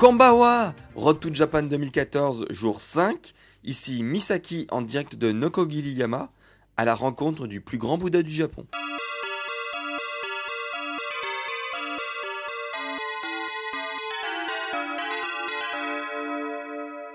Kambawa 0.00 0.74
Road 0.96 1.20
to 1.20 1.28
Japan 1.30 1.64
2014, 1.64 2.46
jour 2.48 2.80
5. 2.80 3.34
Ici 3.64 4.02
Misaki 4.02 4.66
en 4.70 4.80
direct 4.80 5.14
de 5.14 5.30
Nokogiri-yama 5.30 6.30
à 6.78 6.86
la 6.86 6.94
rencontre 6.94 7.46
du 7.46 7.60
plus 7.60 7.76
grand 7.76 7.98
Bouddha 7.98 8.22
du 8.22 8.32
Japon. 8.32 8.64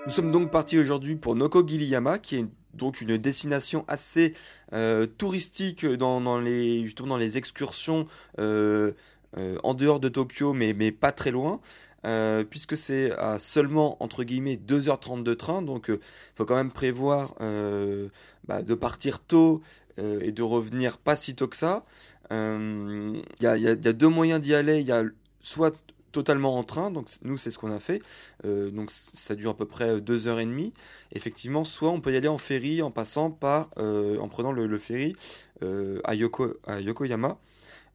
Nous 0.06 0.12
sommes 0.12 0.30
donc 0.30 0.52
partis 0.52 0.78
aujourd'hui 0.78 1.16
pour 1.16 1.34
Nokogiri-yama, 1.34 2.18
qui 2.18 2.36
est 2.36 2.46
donc 2.74 3.00
une 3.00 3.16
destination 3.16 3.84
assez 3.88 4.32
euh, 4.72 5.06
touristique 5.06 5.84
dans, 5.84 6.38
les, 6.38 6.86
excursions 7.36 8.06
euh, 8.38 8.92
euh, 9.38 9.58
en 9.64 9.74
dehors 9.74 9.98
de 9.98 10.08
Tokyo, 10.08 10.52
mais 10.52 10.92
pas 10.92 11.10
très 11.10 11.32
loin. 11.32 11.60
Euh, 12.06 12.44
puisque 12.44 12.76
c'est 12.76 13.10
à 13.18 13.40
seulement 13.40 14.00
entre 14.00 14.22
guillemets 14.22 14.54
2h30 14.56 15.24
de 15.24 15.34
train, 15.34 15.60
donc 15.60 15.86
il 15.88 15.94
euh, 15.94 16.00
faut 16.36 16.44
quand 16.44 16.54
même 16.54 16.70
prévoir 16.70 17.34
euh, 17.40 18.08
bah, 18.46 18.62
de 18.62 18.74
partir 18.74 19.18
tôt 19.18 19.60
et 19.98 20.30
de 20.30 20.42
revenir 20.42 20.98
pas 20.98 21.16
si 21.16 21.34
tôt 21.34 21.48
que 21.48 21.56
ça. 21.56 21.82
Il 22.30 23.24
y 23.40 23.46
a, 23.46 23.74
deux 23.74 24.08
moyens 24.08 24.42
d'y 24.42 24.54
aller, 24.54 24.80
il 24.80 24.86
y 24.86 24.92
a 24.92 25.02
soit 25.40 25.74
totalement 26.12 26.58
en 26.58 26.64
train, 26.64 26.90
donc 26.90 27.08
nous 27.22 27.38
c'est 27.38 27.50
ce 27.50 27.58
qu'on 27.58 27.72
a 27.72 27.78
fait, 27.78 28.02
donc 28.44 28.90
ça 28.90 29.34
dure 29.34 29.52
à 29.52 29.56
peu 29.56 29.64
près 29.64 29.96
2h30, 30.00 30.72
effectivement, 31.12 31.64
soit 31.64 31.90
on 31.90 32.02
peut 32.02 32.12
y 32.12 32.16
aller 32.18 32.28
en 32.28 32.36
ferry 32.36 32.82
en 32.82 32.90
passant 32.90 33.30
par, 33.30 33.70
en 33.78 34.28
prenant 34.28 34.52
le, 34.52 34.78
ferry 34.78 35.16
à, 35.62 36.14
Yoko, 36.14 36.58
à 36.66 36.82
Yokoyama, 36.82 37.38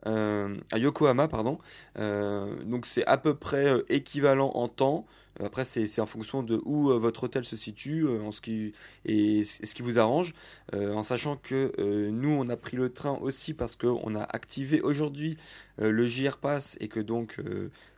à 0.05 0.77
Yokohama, 0.77 1.27
pardon. 1.27 1.59
Euh, 1.99 2.63
donc 2.63 2.85
c'est 2.85 3.05
à 3.05 3.17
peu 3.17 3.35
près 3.35 3.65
euh, 3.67 3.85
équivalent 3.89 4.51
en 4.55 4.67
temps. 4.67 5.05
Après, 5.41 5.63
c'est 5.63 6.01
en 6.01 6.05
fonction 6.05 6.43
de 6.43 6.61
où 6.65 6.89
votre 6.99 7.23
hôtel 7.23 7.45
se 7.45 7.55
situe 7.55 8.05
en 8.05 8.31
ce 8.31 8.41
qui, 8.41 8.73
et 9.05 9.45
ce 9.45 9.73
qui 9.73 9.81
vous 9.81 9.97
arrange. 9.97 10.33
en 10.73 11.03
sachant 11.03 11.37
que 11.37 11.71
nous, 12.11 12.29
on 12.29 12.49
a 12.49 12.57
pris 12.57 12.75
le 12.75 12.89
train 12.91 13.17
aussi 13.21 13.53
parce 13.53 13.77
qu'on 13.77 14.13
a 14.13 14.21
activé 14.21 14.81
aujourd'hui 14.81 15.37
le 15.77 16.03
JR 16.03 16.37
Pass 16.37 16.77
et 16.81 16.89
que 16.89 16.99
donc 16.99 17.37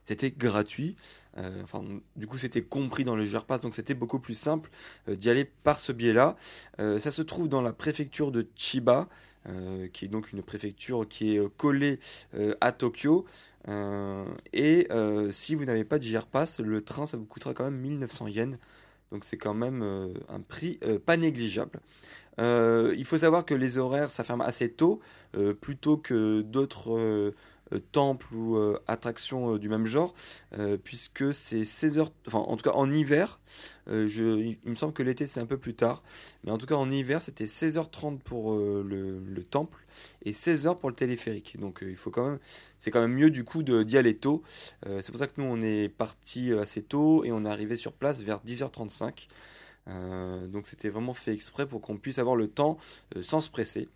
c'était 0.05 0.29
gratuit. 0.29 0.95
enfin, 1.63 1.83
du 2.15 2.27
coup, 2.27 2.37
c'était 2.37 2.61
compris 2.61 3.03
dans 3.03 3.15
le 3.15 3.23
JR 3.23 3.45
Pass, 3.45 3.61
donc 3.61 3.73
c'était 3.73 3.95
beaucoup 3.95 4.19
plus 4.19 4.37
simple 4.37 4.69
d'y 5.07 5.29
aller 5.29 5.43
par 5.43 5.79
ce 5.79 5.91
biais-là. 5.91 6.37
ça 6.77 7.11
se 7.11 7.23
trouve 7.23 7.49
dans 7.49 7.63
la 7.63 7.73
préfecture 7.73 8.31
de 8.31 8.47
Chiba. 8.55 9.09
Euh, 9.49 9.89
qui 9.91 10.05
est 10.05 10.07
donc 10.07 10.31
une 10.31 10.41
préfecture 10.41 11.05
qui 11.05 11.35
est 11.35 11.39
euh, 11.39 11.49
collée 11.57 11.99
euh, 12.33 12.55
à 12.61 12.71
Tokyo. 12.71 13.25
et 14.53 14.87
si 15.31 15.55
vous 15.55 15.65
n'avez 15.65 15.83
pas 15.83 15.99
de 15.99 16.03
JR 16.03 16.27
Pass, 16.27 16.59
le 16.59 16.81
train, 16.81 17.05
ça 17.05 17.17
vous 17.17 17.25
coûtera 17.25 17.53
quand 17.53 17.65
même 17.65 17.77
1900 17.77 18.27
yens. 18.27 18.57
Donc 19.11 19.25
c'est 19.25 19.37
quand 19.37 19.53
même 19.53 19.83
un 20.27 20.39
prix 20.41 20.79
pas 21.05 21.17
négligeable. 21.17 21.79
il 22.39 23.05
faut 23.05 23.17
savoir 23.17 23.45
que 23.45 23.53
les 23.53 23.77
horaires, 23.77 24.11
ça 24.11 24.23
ferme 24.23 24.41
assez 24.41 24.69
tôt, 24.69 24.99
plutôt 25.61 25.97
que 25.97 26.41
d'autres 26.41 27.33
euh, 27.71 27.79
temple 27.91 28.33
ou 28.33 28.57
euh, 28.57 28.77
attraction 28.87 29.55
euh, 29.55 29.59
du 29.59 29.69
même 29.69 29.85
genre, 29.85 30.13
puisque 30.83 31.33
c'est 31.33 31.65
16 31.65 31.99
heures, 31.99 32.11
enfin 32.27 32.39
en 32.39 32.57
tout 32.57 32.69
cas 32.69 32.75
en 32.75 32.91
hiver, 32.91 33.39
il 33.87 34.57
me 34.65 34.75
semble 34.75 34.93
que 34.93 35.03
l'été 35.03 35.27
c'est 35.27 35.39
un 35.39 35.45
peu 35.45 35.57
plus 35.57 35.73
tard, 35.73 36.03
mais 36.43 36.51
en 36.51 36.57
tout 36.57 36.65
cas 36.65 36.75
en 36.75 36.89
hiver 36.89 37.21
c'était 37.21 37.45
16h30 37.45 38.19
pour 38.19 38.55
le, 38.55 39.43
temple 39.49 39.85
et 40.25 40.31
16h 40.31 40.77
pour 40.77 40.89
le 40.89 40.95
téléphérique. 40.95 41.59
Donc 41.59 41.79
il 41.81 41.95
faut 41.95 42.11
quand 42.11 42.25
même, 42.25 42.39
c'est 42.77 42.91
quand 42.91 43.01
même 43.01 43.13
mieux 43.13 43.29
du 43.29 43.43
coup 43.43 43.63
d'y 43.63 43.97
aller 43.97 44.15
tôt. 44.15 44.43
c'est 44.85 45.09
pour 45.09 45.19
ça 45.19 45.27
que 45.27 45.41
nous 45.41 45.47
on 45.47 45.61
est 45.61 45.89
parti 45.89 46.53
assez 46.53 46.83
tôt 46.83 47.23
et 47.23 47.31
on 47.31 47.45
est 47.45 47.49
arrivé 47.49 47.75
sur 47.75 47.93
place 47.93 48.21
vers 48.21 48.39
10h35. 48.45 49.27
donc 50.47 50.67
c'était 50.67 50.89
vraiment 50.89 51.13
fait 51.13 51.33
exprès 51.33 51.65
pour 51.65 51.81
qu'on 51.81 51.97
puisse 51.97 52.19
avoir 52.19 52.35
le 52.35 52.47
temps 52.47 52.77
sans 53.21 53.41
se 53.41 53.49
presser. 53.49 53.89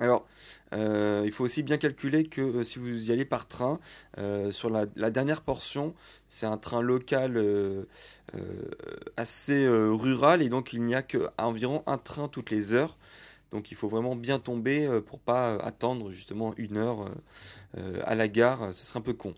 Alors, 0.00 0.26
euh, 0.72 1.22
il 1.26 1.32
faut 1.32 1.44
aussi 1.44 1.62
bien 1.62 1.76
calculer 1.76 2.24
que 2.24 2.40
euh, 2.40 2.64
si 2.64 2.78
vous 2.78 3.10
y 3.10 3.12
allez 3.12 3.26
par 3.26 3.46
train, 3.46 3.78
euh, 4.16 4.50
sur 4.50 4.70
la, 4.70 4.86
dernière 4.86 5.42
portion, 5.42 5.94
c'est 6.26 6.46
un 6.46 6.56
train 6.56 6.80
local 6.80 7.38
assez 9.16 9.68
rural 9.68 10.40
et 10.42 10.48
donc 10.48 10.72
il 10.72 10.82
n'y 10.84 10.94
a 10.94 11.02
qu'environ 11.02 11.82
un 11.86 11.98
train 11.98 12.28
toutes 12.28 12.50
les 12.50 12.72
heures. 12.72 12.96
Donc 13.52 13.72
il 13.72 13.76
faut 13.76 13.88
vraiment 13.88 14.14
bien 14.14 14.38
tomber 14.38 14.88
pour 15.06 15.18
pas 15.18 15.56
attendre 15.56 16.12
justement 16.12 16.54
une 16.56 16.76
heure 16.76 17.10
à 18.04 18.14
la 18.14 18.28
gare, 18.28 18.72
ce 18.72 18.84
serait 18.84 19.00
un 19.00 19.02
peu 19.02 19.12
con. 19.12 19.34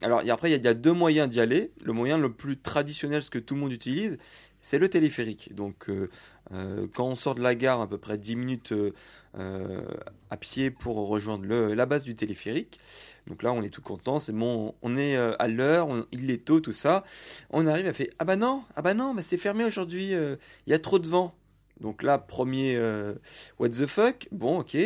alors 0.00 0.22
après, 0.30 0.52
il 0.52 0.64
y, 0.64 0.68
a 0.68 0.74
deux 0.74 0.92
moyens 0.92 1.28
d'y 1.28 1.40
aller. 1.40 1.72
Le 1.82 1.92
moyen 1.92 2.16
le 2.16 2.32
plus 2.32 2.56
traditionnel, 2.56 3.24
ce 3.24 3.30
que 3.30 3.40
tout 3.40 3.54
le 3.54 3.60
monde 3.60 3.72
utilise, 3.72 4.18
c'est 4.66 4.80
le 4.80 4.88
téléphérique. 4.88 5.54
Donc 5.54 5.88
euh, 6.52 6.88
quand 6.92 7.06
on 7.06 7.14
sort 7.14 7.36
de 7.36 7.40
la 7.40 7.54
gare, 7.54 7.80
à 7.80 7.88
peu 7.88 7.98
près 7.98 8.18
10 8.18 8.34
minutes 8.34 8.72
euh, 8.72 8.92
euh, 9.38 9.80
à 10.30 10.36
pied 10.36 10.72
pour 10.72 10.96
rejoindre 11.06 11.46
la 11.46 11.86
base 11.86 12.02
du 12.02 12.16
téléphérique. 12.16 12.80
Donc 13.28 13.44
là, 13.44 13.52
on 13.52 13.62
est 13.62 13.70
tout 13.70 13.80
content, 13.80 14.18
c'est 14.18 14.32
bon, 14.32 14.74
on 14.82 14.96
est 14.96 15.16
à 15.16 15.46
l'heure, 15.46 15.88
il 16.10 16.32
est 16.32 16.44
tôt, 16.44 16.58
tout 16.58 16.72
ça. 16.72 17.04
On 17.50 17.68
arrive, 17.68 17.86
à 17.86 17.92
fait 17.92 18.10
ah 18.18 18.24
bah 18.24 18.34
non, 18.34 18.64
ah 18.74 18.82
bah 18.82 18.94
non, 18.94 19.14
mais 19.14 19.22
c'est 19.22 19.36
fermé 19.36 19.64
aujourd'hui, 19.64 20.12
il 20.12 20.38
y 20.70 20.74
a 20.74 20.78
trop 20.80 20.98
de 20.98 21.08
vent. 21.08 21.32
Donc 21.80 22.02
là, 22.02 22.18
premier 22.18 22.80
what 23.58 23.68
the 23.68 23.86
fuck, 23.86 24.28
bon 24.32 24.60
ok, 24.60 24.76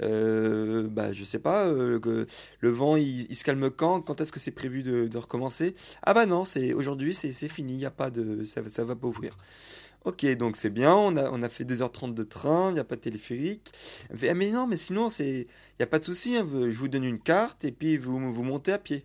bah 0.00 1.12
je 1.12 1.24
sais 1.24 1.38
pas, 1.38 1.66
le 1.68 2.70
vent 2.70 2.96
il, 2.96 3.34
se 3.34 3.44
calme 3.44 3.70
quand, 3.70 4.00
quand 4.02 4.20
est-ce 4.20 4.32
que 4.32 4.40
c'est 4.40 4.52
prévu 4.52 4.82
de, 4.82 5.18
recommencer? 5.18 5.74
Ah 6.02 6.14
bah 6.14 6.26
non, 6.26 6.44
c'est 6.44 6.72
aujourd'hui, 6.72 7.14
c'est 7.14 7.48
fini, 7.48 7.76
y 7.76 7.86
a 7.86 7.90
pas 7.90 8.10
de, 8.10 8.44
ça, 8.44 8.62
ça 8.68 8.84
va 8.84 8.94
pas 8.94 9.08
ouvrir. 9.08 9.36
Ok, 10.04 10.24
donc 10.36 10.56
c'est 10.56 10.70
bien, 10.70 10.94
on 10.94 11.16
a, 11.16 11.30
on 11.32 11.42
a 11.42 11.48
fait 11.48 11.64
2h30 11.64 12.14
de 12.14 12.22
train, 12.22 12.70
il 12.70 12.74
n'y 12.74 12.80
a 12.80 12.84
pas 12.84 12.94
de 12.96 13.00
téléphérique. 13.00 13.72
ah, 14.10 14.34
mais 14.34 14.50
non, 14.52 14.66
mais 14.66 14.76
sinon, 14.76 15.08
il 15.18 15.46
n'y 15.78 15.82
a 15.82 15.86
pas 15.86 15.98
de 15.98 16.04
souci, 16.04 16.36
hein, 16.36 16.46
je 16.50 16.78
vous 16.78 16.88
donne 16.88 17.04
une 17.04 17.18
carte 17.20 17.64
et 17.64 17.72
puis 17.72 17.98
vous, 17.98 18.32
vous 18.32 18.42
montez 18.44 18.72
à 18.72 18.78
pied. 18.78 19.04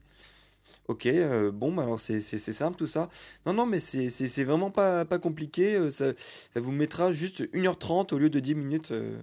Ok, 0.90 1.06
euh, 1.06 1.50
bon, 1.52 1.72
bah 1.72 1.84
alors 1.84 2.00
c'est 2.00 2.22
simple 2.22 2.78
tout 2.78 2.88
ça. 2.88 3.10
Non, 3.46 3.54
non, 3.54 3.66
mais 3.66 3.80
c'est 3.80 4.44
vraiment 4.44 4.70
pas, 4.70 5.06
compliqué, 5.20 5.76
euh, 5.76 5.92
ça, 5.92 6.12
ça, 6.54 6.60
vous 6.60 6.72
mettra 6.74 7.12
juste 7.14 7.42
1h30 7.54 8.14
au 8.14 8.18
lieu 8.18 8.30
de 8.30 8.40
10 8.40 8.56
minutes 8.56 8.92
euh, 8.92 9.18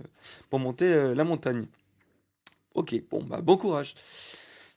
pour 0.48 0.58
monter 0.58 1.14
la 1.14 1.24
montagne. 1.24 1.66
Ok, 2.74 2.94
bon, 3.10 3.22
bah 3.22 3.40
bon 3.42 3.56
courage. 3.56 3.94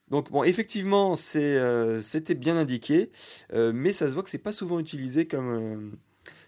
Donc 0.10 0.32
bon, 0.32 0.44
effectivement, 0.44 1.16
c'était 1.16 2.36
bien 2.36 2.58
indiqué, 2.58 3.12
mais 3.54 3.94
ça 3.94 4.08
se 4.10 4.14
voit 4.14 4.24
que 4.24 4.30
c'est 4.30 4.38
pas 4.38 4.52
souvent 4.52 4.80
utilisé 4.80 5.28
comme 5.28 5.98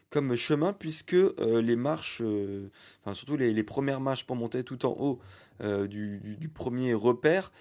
comme 0.10 0.36
chemin 0.36 0.74
puisque 0.74 1.14
euh, 1.14 1.62
les 1.62 1.76
marches, 1.76 2.22
euh, 2.24 2.70
enfin 3.04 3.14
surtout 3.14 3.38
les, 3.38 3.64
premières 3.64 4.00
marches 4.00 4.26
pour 4.26 4.36
monter 4.36 4.64
tout 4.64 4.86
en 4.86 4.96
haut 4.98 5.20
euh, 5.62 5.88
du, 5.88 6.50
premier 6.54 6.94
repère 6.94 7.52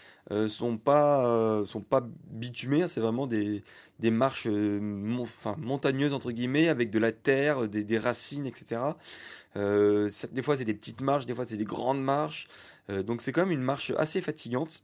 sont 0.48 0.78
pas 0.78 1.64
sont 1.66 1.80
pas 1.80 2.06
bitumées, 2.30 2.86
c'est 2.88 3.00
vraiment 3.00 3.26
des, 3.26 3.62
des 3.98 4.10
marches 4.10 4.46
montagneuses 4.46 6.12
entre 6.12 6.30
guillemets 6.32 6.68
avec 6.68 6.90
de 6.90 6.98
la 6.98 7.12
terre, 7.12 7.68
des, 7.68 7.84
des 7.84 7.98
racines, 7.98 8.46
etc. 8.46 8.80
des 9.56 10.42
fois 10.42 10.56
c'est 10.56 10.64
des 10.64 10.74
petites 10.74 11.00
marches, 11.00 11.26
des 11.26 11.34
fois 11.34 11.46
c'est 11.46 11.56
des 11.56 11.64
grandes 11.64 12.02
marches, 12.02 12.48
donc 13.04 13.20
c'est 13.20 13.32
quand 13.32 13.42
même 13.42 13.52
une 13.52 13.62
marche 13.62 13.92
assez 13.96 14.20
fatigante. 14.20 14.82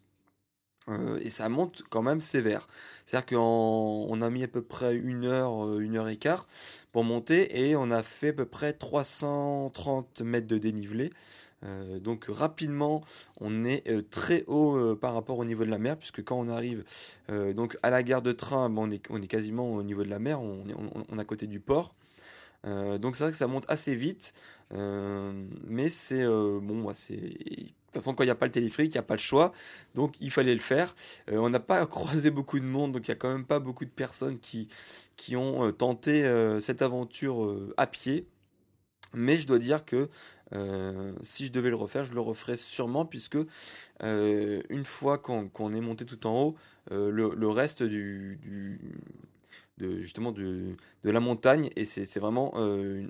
Euh, 0.88 1.20
et 1.22 1.30
ça 1.30 1.48
monte 1.48 1.82
quand 1.90 2.02
même 2.02 2.20
sévère. 2.20 2.68
C'est-à-dire 3.06 3.38
qu'on 3.38 4.22
a 4.22 4.30
mis 4.30 4.42
à 4.42 4.48
peu 4.48 4.62
près 4.62 4.94
une 4.96 5.26
heure, 5.26 5.66
euh, 5.66 5.80
une 5.80 5.96
heure 5.96 6.08
et 6.08 6.16
quart 6.16 6.46
pour 6.92 7.04
monter 7.04 7.68
et 7.68 7.76
on 7.76 7.90
a 7.90 8.02
fait 8.02 8.28
à 8.28 8.32
peu 8.32 8.46
près 8.46 8.72
330 8.72 10.22
mètres 10.22 10.46
de 10.46 10.58
dénivelé. 10.58 11.10
donc 12.00 12.24
rapidement, 12.28 13.02
on 13.38 13.64
est 13.64 13.84
très 14.10 14.44
haut 14.46 14.96
par 14.96 15.14
rapport 15.14 15.38
au 15.38 15.44
niveau 15.44 15.64
de 15.64 15.70
la 15.70 15.78
mer, 15.78 15.96
puisque 15.98 16.24
quand 16.24 16.38
on 16.38 16.48
arrive 16.48 16.84
donc 17.28 17.78
à 17.82 17.90
la 17.90 18.02
gare 18.02 18.22
de 18.22 18.32
train, 18.32 18.74
on, 18.76 18.90
est, 18.90 19.02
on 19.10 19.20
est 19.22 19.26
quasiment 19.26 19.74
au 19.74 19.82
niveau 19.82 20.02
de 20.02 20.08
la 20.08 20.18
mer, 20.18 20.40
on 20.40 20.66
est, 20.68 20.74
on, 20.74 21.18
à 21.18 21.24
côté 21.24 21.46
du 21.46 21.60
port. 21.60 21.94
donc 22.64 23.16
c'est 23.16 23.24
vrai 23.24 23.30
que 23.30 23.36
ça 23.36 23.46
monte 23.46 23.66
assez 23.68 23.94
vite, 23.94 24.32
mais 24.72 25.90
c'est 25.90 26.26
bon, 26.26 26.92
c'est 26.94 27.36
toute 27.92 28.02
façon, 28.02 28.14
quand 28.14 28.22
il 28.22 28.26
n'y 28.28 28.32
a 28.32 28.36
pas 28.36 28.46
le 28.46 28.52
téléphérique, 28.52 28.92
il 28.92 28.96
n'y 28.96 29.00
a 29.00 29.02
pas 29.02 29.14
le 29.14 29.20
choix. 29.20 29.52
Donc, 29.94 30.14
il 30.20 30.30
fallait 30.30 30.54
le 30.54 30.60
faire. 30.60 30.94
Euh, 31.30 31.38
on 31.38 31.50
n'a 31.50 31.60
pas 31.60 31.84
croisé 31.88 32.30
beaucoup 32.30 32.60
de 32.60 32.64
monde, 32.64 32.92
donc 32.92 33.08
il 33.08 33.10
n'y 33.10 33.14
a 33.14 33.16
quand 33.16 33.32
même 33.32 33.44
pas 33.44 33.58
beaucoup 33.58 33.84
de 33.84 33.90
personnes 33.90 34.38
qui, 34.38 34.68
qui 35.16 35.36
ont 35.36 35.66
euh, 35.66 35.72
tenté 35.72 36.24
euh, 36.24 36.60
cette 36.60 36.82
aventure 36.82 37.56
à 37.76 37.86
pied. 37.86 38.26
Mais 39.12 39.36
je 39.36 39.46
dois 39.46 39.58
dire 39.58 39.84
que 39.84 40.08
si 41.22 41.46
je 41.46 41.52
devais 41.52 41.70
le 41.70 41.76
refaire, 41.76 42.04
je 42.04 42.12
le 42.12 42.20
referais 42.20 42.56
sûrement, 42.56 43.04
puisque 43.04 43.38
une 44.02 44.84
fois 44.84 45.18
qu'on 45.18 45.72
est 45.72 45.80
monté 45.80 46.04
tout 46.04 46.26
en 46.26 46.42
haut, 46.42 46.56
le, 46.90 47.48
reste 47.48 47.82
du, 47.82 48.80
justement 50.00 50.32
de, 50.32 50.76
la 51.04 51.20
montagne 51.20 51.70
et 51.76 51.84
c'est 51.84 52.18
vraiment, 52.18 52.52
euh, 52.56 53.06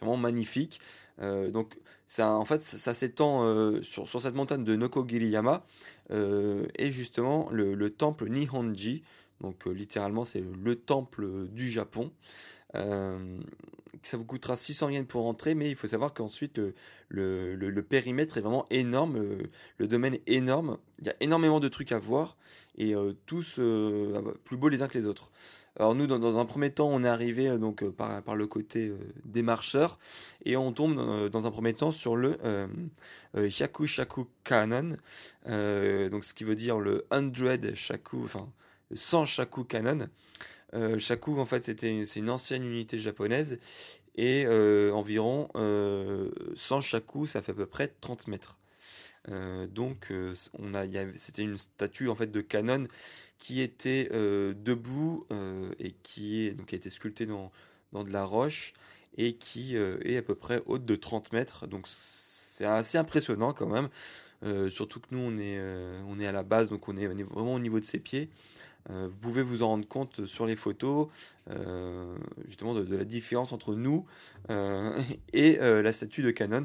vraiment 0.00 0.16
magnifique. 0.16 0.80
Euh, 1.20 1.50
donc 1.50 1.76
ça, 2.06 2.32
en 2.32 2.44
fait, 2.44 2.62
ça, 2.62 2.94
s'étend 2.94 3.44
euh, 3.44 3.82
sur, 3.82 4.08
cette 4.08 4.34
montagne 4.34 4.64
de 4.64 4.76
Nokogiriyama 4.76 5.64
et 6.10 6.90
justement 6.90 7.48
le, 7.50 7.74
le, 7.74 7.90
temple 7.90 8.28
Nihonji. 8.28 9.02
Donc 9.40 9.66
littéralement, 9.66 10.24
c'est 10.24 10.42
le 10.62 10.76
temple 10.76 11.48
du 11.48 11.68
Japon. 11.68 12.12
ça 12.74 14.16
vous 14.16 14.24
coûtera 14.24 14.56
600 14.56 14.90
yens 14.90 15.06
pour 15.06 15.24
rentrer, 15.24 15.54
mais 15.54 15.68
il 15.68 15.76
faut 15.76 15.88
savoir 15.88 16.14
qu'ensuite 16.14 16.60
le, 17.08 17.54
le, 17.56 17.82
périmètre 17.82 18.38
est 18.38 18.40
vraiment 18.40 18.66
énorme, 18.70 19.20
le, 19.78 19.86
domaine 19.88 20.14
est 20.14 20.22
énorme, 20.26 20.78
il 21.00 21.06
y 21.06 21.10
a 21.10 21.16
énormément 21.20 21.60
de 21.60 21.68
trucs 21.68 21.92
à 21.92 21.98
voir 21.98 22.36
et 22.78 22.94
tous 23.26 23.60
plus 24.44 24.56
beaux 24.56 24.68
les 24.68 24.82
uns 24.82 24.88
que 24.88 24.96
les 24.96 25.06
autres. 25.06 25.32
Alors 25.78 25.94
nous, 25.94 26.06
dans, 26.06 26.38
un 26.38 26.44
premier 26.46 26.70
temps, 26.70 26.88
on 26.90 27.04
est 27.04 27.08
arrivé 27.08 27.48
euh, 27.48 27.58
donc 27.58 27.82
euh, 27.82 27.90
par, 27.90 28.34
le 28.34 28.46
côté 28.46 28.88
euh, 28.88 28.96
des 29.26 29.42
marcheurs 29.42 29.98
et 30.46 30.56
on 30.56 30.72
tombe 30.72 31.28
dans, 31.30 31.46
un 31.46 31.50
premier 31.50 31.74
temps 31.74 31.92
sur 31.92 32.16
le 32.16 32.38
Shaku 33.50 33.86
Shaku 33.86 34.26
Cannon, 34.44 34.96
donc 35.46 36.24
ce 36.24 36.32
qui 36.32 36.44
veut 36.44 36.54
dire 36.54 36.78
le 36.78 37.06
100 37.10 37.74
Shaku, 37.74 38.24
enfin 38.24 38.48
le 38.90 38.96
100 38.96 39.26
Shaku 39.26 39.64
Cannon. 39.64 40.08
Shaku, 40.98 41.38
en 41.38 41.46
fait, 41.46 41.64
c'était 41.64 42.04
c'est 42.04 42.20
une 42.20 42.30
ancienne 42.30 42.64
unité 42.64 42.98
japonaise 42.98 43.58
et 44.16 44.46
environ 44.92 45.48
100 46.56 46.80
Shaku, 46.80 47.26
ça 47.26 47.42
fait 47.42 47.52
à 47.52 47.56
peu 47.56 47.66
près 47.66 47.92
30 48.00 48.28
mètres. 48.28 48.56
Donc, 49.72 50.12
on 50.58 50.74
a, 50.74 50.84
c'était 51.16 51.42
une 51.42 51.58
statue 51.58 52.08
en 52.08 52.14
fait 52.14 52.30
de 52.30 52.40
canon 52.40 52.86
qui 53.38 53.60
était 53.60 54.08
euh, 54.12 54.54
debout 54.56 55.24
euh, 55.30 55.70
et 55.78 55.92
qui, 56.02 56.46
est, 56.46 56.52
donc, 56.52 56.72
a 56.72 56.76
été 56.76 56.90
sculpté 56.90 57.26
dans, 57.26 57.52
dans 57.92 58.04
de 58.04 58.10
la 58.10 58.24
roche 58.24 58.72
et 59.18 59.34
qui 59.34 59.76
euh, 59.76 59.98
est 60.04 60.16
à 60.16 60.22
peu 60.22 60.34
près 60.34 60.62
haute 60.66 60.84
de 60.84 60.96
30 60.96 61.32
mètres. 61.32 61.66
Donc 61.66 61.86
c'est 61.86 62.64
assez 62.64 62.98
impressionnant 62.98 63.52
quand 63.52 63.68
même. 63.68 63.88
surtout 64.70 65.00
que 65.00 65.06
nous 65.10 65.18
on 65.18 65.36
est, 65.38 65.60
on 66.08 66.18
est 66.18 66.26
à 66.26 66.32
la 66.32 66.42
base, 66.42 66.70
donc 66.70 66.88
on 66.88 66.96
est, 66.96 67.06
vraiment 67.06 67.54
au 67.54 67.58
niveau 67.58 67.80
de 67.80 67.84
ses 67.84 67.98
pieds. 67.98 68.30
vous 68.88 69.16
pouvez 69.20 69.42
vous 69.42 69.62
en 69.62 69.68
rendre 69.68 69.86
compte 69.86 70.26
sur 70.26 70.46
les 70.46 70.56
photos, 70.56 71.08
justement 72.46 72.74
de, 72.74 72.84
de, 72.84 72.96
la 72.96 73.04
différence 73.04 73.52
entre 73.52 73.74
nous 73.74 74.06
et 75.32 75.56
la 75.58 75.92
statue 75.92 76.22
de 76.22 76.30
Canon. 76.30 76.64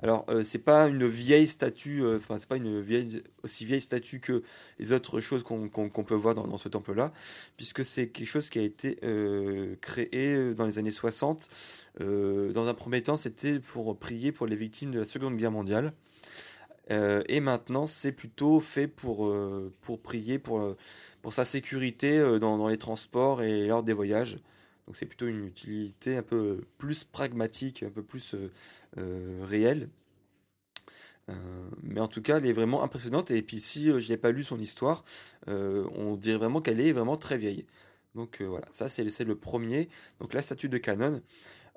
Alors, 0.00 0.24
euh, 0.28 0.44
c'est 0.44 0.60
pas 0.60 0.86
une 0.86 1.06
vieille 1.06 1.48
statue, 1.48 2.04
euh, 2.04 2.18
enfin, 2.18 2.38
c'est 2.38 2.48
pas 2.48 2.56
une 2.56 2.80
vieille, 2.80 3.22
aussi 3.42 3.64
vieille 3.64 3.80
statue 3.80 4.20
que 4.20 4.44
les 4.78 4.92
autres 4.92 5.18
choses 5.20 5.42
qu'on 5.42 5.68
peut 5.68 6.14
voir 6.14 6.34
dans, 6.36 6.58
ce 6.58 6.68
temple-là, 6.68 7.12
puisque 7.56 7.84
c'est 7.84 8.08
quelque 8.08 8.26
chose 8.28 8.48
qui 8.48 8.60
a 8.60 8.62
été 8.62 8.98
euh, 9.02 9.74
créé 9.80 10.54
dans 10.54 10.66
les 10.66 10.78
années 10.78 10.92
60. 10.92 11.48
dans 12.00 12.68
un 12.68 12.74
premier 12.74 13.02
temps, 13.02 13.16
c'était 13.16 13.58
pour 13.58 13.98
prier 13.98 14.30
pour 14.30 14.46
les 14.46 14.56
victimes 14.56 14.92
de 14.92 15.00
la 15.00 15.04
Seconde 15.04 15.36
Guerre 15.36 15.50
mondiale. 15.50 15.92
et 16.90 17.40
maintenant, 17.40 17.86
c'est 17.86 18.12
plutôt 18.12 18.60
fait 18.60 18.86
pour, 18.86 19.34
pour 19.82 20.00
prier 20.00 20.38
pour, 20.38 20.76
pour 21.22 21.32
sa 21.32 21.44
sécurité 21.44 22.38
dans, 22.40 22.68
les 22.68 22.78
transports 22.78 23.42
et 23.42 23.66
lors 23.66 23.82
des 23.82 23.92
voyages. 23.92 24.38
Donc 24.88 24.96
c'est 24.96 25.04
plutôt 25.04 25.26
une 25.26 25.44
utilité 25.44 26.16
un 26.16 26.22
peu 26.22 26.64
plus 26.78 27.04
pragmatique, 27.04 27.82
un 27.82 27.90
peu 27.90 28.02
plus 28.02 28.32
euh, 28.32 28.50
euh, 28.96 29.44
réelle. 29.44 29.90
Euh, 31.28 31.34
mais 31.82 32.00
en 32.00 32.08
tout 32.08 32.22
cas, 32.22 32.38
elle 32.38 32.46
est 32.46 32.54
vraiment 32.54 32.82
impressionnante. 32.82 33.30
Et 33.30 33.42
puis 33.42 33.60
si 33.60 33.90
je 34.00 34.10
n'ai 34.10 34.16
pas 34.16 34.32
lu 34.32 34.44
son 34.44 34.58
histoire, 34.58 35.04
on 35.46 36.16
dirait 36.16 36.38
vraiment 36.38 36.62
qu'elle 36.62 36.80
est 36.80 36.92
vraiment 36.92 37.18
très 37.18 37.36
vieille. 37.36 37.66
Donc 38.14 38.40
voilà, 38.40 38.64
ça 38.72 38.88
c'est 38.88 39.04
le 39.24 39.34
premier. 39.36 39.90
Donc 40.20 40.32
la 40.32 40.40
statue 40.40 40.70
de 40.70 40.78
Canon. 40.78 41.20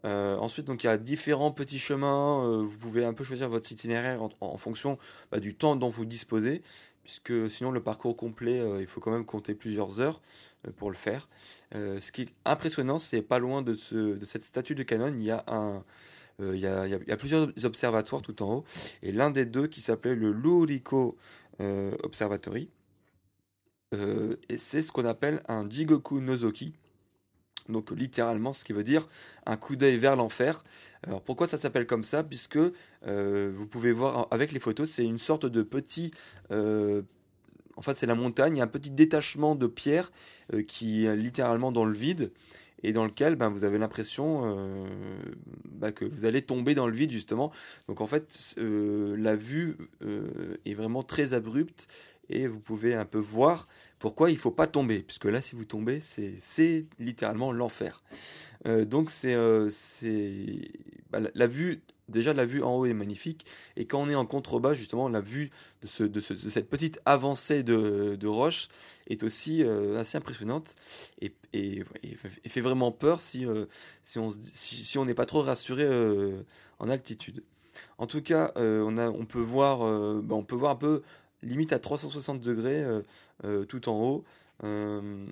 Ensuite, 0.04 0.66
donc 0.66 0.84
il 0.84 0.88
y 0.88 0.90
a 0.90 0.98
différents 0.98 1.52
petits 1.52 1.80
chemins. 1.80 2.62
vous 2.62 2.78
pouvez 2.78 3.06
un 3.06 3.14
peu 3.14 3.24
choisir 3.24 3.50
votre 3.50 3.72
itinéraire 3.72 4.22
en, 4.40 4.58
fonction 4.58 4.98
bah, 5.32 5.40
du 5.40 5.56
temps 5.56 5.76
dont 5.76 5.90
vous 5.90 6.06
disposez, 6.06 6.64
puisque 7.04 7.50
sinon 7.50 7.72
le 7.72 7.82
parcours 7.82 8.16
complet, 8.16 8.64
il 8.80 8.88
faut 8.88 9.00
quand 9.00 9.12
même 9.12 9.26
compter 9.26 9.54
plusieurs 9.54 10.00
heures. 10.00 10.22
Euh, 10.68 10.72
pour 10.72 10.90
le 10.92 10.96
faire. 10.96 11.28
Euh, 11.76 12.00
ce 12.00 12.12
qui 12.12 12.24
est 12.24 12.34
impressionnant, 12.46 13.00
c'est 13.00 13.22
pas 13.22 13.40
loin 13.40 13.62
de, 13.62 13.76
ce, 13.76 13.96
de 13.96 14.26
cette 14.26 14.44
statue 14.44 14.76
de 14.76 14.84
canon, 14.84 15.14
il 15.18 15.24
y 15.24 15.32
a 15.32 15.44
euh, 16.40 17.16
plusieurs 17.18 17.50
observatoires 17.64 18.22
tout 18.22 18.42
en 18.44 18.58
haut, 18.58 18.66
et 19.02 19.12
l'un 19.12 19.32
des 19.32 19.46
deux 19.46 19.68
qui 19.68 19.82
s'appelait 19.82 20.16
le 20.16 20.32
Luriko 20.32 21.18
Observatory, 21.60 22.70
et 23.94 24.58
c'est 24.58 24.82
ce 24.82 24.92
qu'on 24.92 25.06
appelle 25.06 25.44
un 25.48 25.70
Jigoku 25.70 26.20
Nozoki, 26.20 26.74
donc 27.72 27.92
littéralement 27.92 28.54
ce 28.54 28.64
qui 28.64 28.74
veut 28.74 28.84
dire 28.84 29.08
un 29.46 29.58
coup 29.58 29.76
d'œil 29.76 29.98
vers 29.98 30.16
l'enfer. 30.16 30.64
Alors 31.04 31.22
pourquoi 31.22 31.48
ça 31.48 31.58
s'appelle 31.58 31.88
comme 31.88 32.04
ça? 32.04 32.24
Puisque 32.24 32.58
vous 32.58 33.68
pouvez 33.70 33.92
voir 33.92 34.28
avec 34.32 34.52
les 34.52 34.60
photos, 34.60 34.90
c'est 34.90 35.04
une 35.04 35.18
sorte 35.18 35.46
de 35.46 35.64
petit 35.64 36.12
en 37.82 37.82
fait, 37.82 37.96
c'est 37.96 38.06
la 38.06 38.16
montagne, 38.16 38.62
un 38.62 38.68
petit 38.68 38.92
détachement 38.92 39.56
de 39.56 39.68
pierre 39.68 40.12
euh, 40.54 40.62
qui 40.62 41.06
est 41.06 41.16
littéralement 41.16 41.72
dans 41.72 41.86
le 41.86 41.94
vide 41.94 42.32
et 42.84 42.94
dans 42.94 43.06
lequel 43.06 43.36
ben, 43.36 43.50
vous 43.50 43.64
avez 43.64 43.78
l'impression 43.78 44.42
euh, 44.44 44.88
bah, 45.66 45.92
que 45.92 46.06
vous 46.06 46.26
allez 46.26 46.42
tomber 46.42 46.74
dans 46.76 46.88
le 46.88 46.94
vide 46.94 47.12
justement. 47.12 47.52
Donc 47.88 48.02
en 48.02 48.08
fait, 48.08 48.56
euh, 48.58 49.16
la 49.18 49.36
vue 49.36 49.78
est 50.66 50.74
vraiment 50.74 51.04
très 51.04 51.34
abrupte 51.34 51.88
et 52.32 52.48
vous 52.48 52.60
pouvez 52.60 52.94
un 52.96 53.06
peu 53.06 53.20
voir 53.20 53.68
pourquoi 54.00 54.30
il 54.30 54.34
ne 54.34 54.40
faut 54.40 54.52
pas 54.52 54.68
tomber, 54.68 55.00
puisque 55.00 55.26
là, 55.26 55.42
si 55.42 55.56
vous 55.56 55.66
tombez, 55.66 56.00
c'est 56.02 56.86
littéralement 57.00 57.52
l'enfer. 57.52 58.04
donc 58.66 59.10
c'est 59.10 59.36
bah, 61.12 61.20
la, 61.34 61.48
vue 61.48 61.82
déjà 62.12 62.34
la 62.34 62.46
vue 62.46 62.62
en 62.62 62.78
haut 62.78 62.86
est 62.86 62.94
magnifique 62.94 63.46
et 63.76 63.86
quand 63.86 64.00
on 64.00 64.10
est 64.10 64.16
en 64.16 64.26
contrebas 64.26 64.74
justement 64.74 65.10
la 65.10 65.22
vue 65.22 65.50
de, 65.82 66.20
cette 66.22 66.70
petite 66.70 67.02
avancée 67.06 67.64
de, 67.64 68.16
de 68.16 68.28
roche 68.28 68.70
est 69.08 69.24
aussi 69.24 69.64
euh, 69.64 69.98
assez 69.98 70.18
impressionnante 70.18 70.76
et, 71.22 71.34
fait 72.48 72.62
vraiment 72.62 72.92
peur 72.92 73.20
si, 73.22 73.46
euh, 73.46 73.66
on 74.18 75.06
n'est 75.06 75.14
pas 75.14 75.26
trop 75.26 75.42
rassuré 75.42 75.84
euh, 75.84 76.44
en 76.80 76.90
altitude. 76.90 77.44
En 77.98 78.06
tout 78.06 78.22
cas, 78.22 78.52
on, 78.56 79.26
peut 79.26 79.40
voir, 79.40 79.80
bah, 80.22 80.36
on 80.36 80.44
peut 80.44 80.56
voir 80.56 80.72
un 80.72 80.76
peu 80.76 81.04
limite 81.44 81.74
à 81.74 81.80
360 81.80 82.42
degrés 82.42 82.86
tout 83.68 83.90
en 83.90 84.00
haut. 84.00 84.24
Euh, 84.64 85.26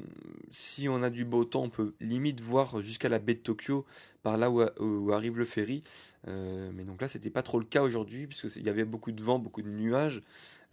si 0.51 0.89
on 0.89 1.04
a 1.04 1.10
du 1.10 1.25
beau 1.25 1.46
temps, 1.46 1.63
on 1.63 1.70
peut 1.70 1.94
limite 2.00 2.42
voir 2.42 2.82
jusqu'à 2.82 3.10
la 3.10 3.20
baie 3.20 3.36
de 3.36 3.39
Tokyo, 3.39 3.86
par 4.24 4.38
là 4.38 4.50
où, 4.50 5.12
arrive 5.12 5.38
le 5.38 5.46
ferry. 5.46 5.84
Euh, 6.28 6.72
mais 6.74 6.84
donc 6.84 7.01
là, 7.01 7.08
c'était 7.08 7.30
pas 7.30 7.44
trop 7.44 7.60
le 7.60 7.66
cas 7.66 7.82
aujourd'hui, 7.82 8.28
puisqu'il 8.28 8.63
y 8.63 8.70
avait 8.70 8.86
beaucoup 8.86 9.12
de 9.12 9.22
vent, 9.22 9.39
beaucoup 9.39 9.62
de 9.62 9.70
nuages. 9.70 10.22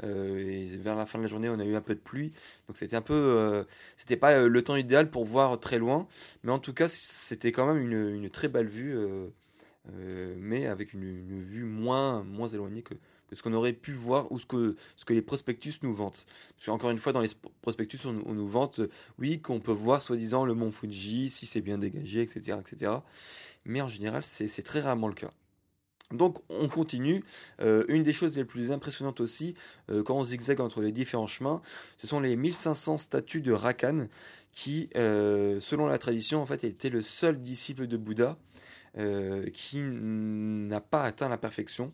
Euh, 0.05 0.39
et 0.39 0.77
vers 0.77 0.95
la 0.95 1.07
fin 1.07 1.19
de 1.19 1.25
la 1.25 1.29
journée, 1.29 1.49
on 1.49 1.59
a 1.59 1.65
eu 1.65 1.75
un 1.75 1.81
peu 1.81 1.95
de 1.95 2.01
pluie. 2.01 2.33
Donc 2.67 2.77
c'était 2.77 2.97
un 2.97 3.03
peu, 3.03 3.65
c'était 3.97 4.17
pas 4.17 4.47
le 4.47 4.63
temps 4.63 4.77
idéal 4.77 5.11
pour 5.11 5.25
voir 5.25 5.59
très 5.61 5.79
loin, 5.79 6.07
mais 6.43 6.53
en 6.53 6.59
tout 6.59 6.75
cas, 6.75 6.89
c'était 6.89 7.53
quand 7.53 7.73
même 7.73 7.93
une, 7.93 8.31
très 8.31 8.49
belle 8.49 8.69
vue, 8.69 8.97
mais 10.39 10.67
avec 10.67 10.93
une, 10.93 11.03
une, 11.03 11.43
vue 11.43 11.65
moins, 11.65 12.23
moins 12.25 12.49
éloignée 12.49 12.83
que, 12.83 12.95
que 13.29 13.37
ce 13.37 13.43
qu'on 13.43 13.53
aurait 13.53 13.73
pu 13.73 13.93
voir 13.93 14.31
ou 14.31 14.39
ce 14.39 14.47
que, 14.47 14.77
ce 14.97 15.05
que 15.05 15.15
les 15.15 15.23
prospectus 15.23 15.75
nous 15.83 15.95
vantent. 15.95 16.27
Parce 16.57 16.67
qu'encore 16.67 16.91
une 16.91 16.99
fois, 16.99 17.13
dans 17.13 17.21
les 17.21 17.31
prospectus, 17.63 17.99
on, 18.07 18.13
nous 18.13 18.47
vante, 18.47 18.81
oui, 19.19 19.41
qu'on 19.41 19.61
peut 19.61 19.73
voir 19.73 20.03
soi-disant 20.03 20.45
le 20.45 20.55
mont 20.55 20.71
Fuji, 20.71 21.29
si 21.29 21.47
c'est 21.47 21.61
bien 21.61 21.79
dégagé, 21.79 22.23
etc. 22.23 22.59
etc. 22.61 22.93
Mais 23.65 23.81
en 23.81 23.89
général, 23.89 24.23
c'est 24.23 24.63
très 24.63 24.81
rarement 24.81 25.09
le 25.09 25.15
cas. 25.15 25.33
Donc 26.13 26.39
on 26.49 26.69
continue. 26.69 27.25
Euh, 27.61 27.85
une 27.89 28.03
des 28.03 28.13
choses 28.13 28.37
les 28.37 28.45
plus 28.45 28.71
impressionnantes 28.71 29.21
aussi, 29.21 29.55
euh, 29.91 30.03
quand 30.03 30.17
on 30.17 30.25
zigzague 30.25 30.61
entre 30.61 30.81
les 30.81 30.93
différents 30.93 31.27
chemins, 31.27 31.61
ce 31.99 32.07
sont 32.07 32.21
les 32.21 32.37
1500 32.37 32.99
statues 32.99 33.41
de 33.41 33.53
Rakan, 33.53 34.07
qui, 34.53 34.89
euh, 34.97 35.59
selon 35.61 35.87
la 35.87 35.99
tradition, 35.99 36.41
en 36.41 36.47
fait, 36.47 36.65
était 36.65 36.91
le 36.91 37.03
seul 37.03 37.41
disciple 37.41 37.87
de 37.87 37.97
Bouddha 37.97 38.39
qui 39.53 39.83
n'a 39.83 40.81
pas 40.81 41.03
atteint 41.03 41.29
la 41.29 41.37
perfection. 41.37 41.93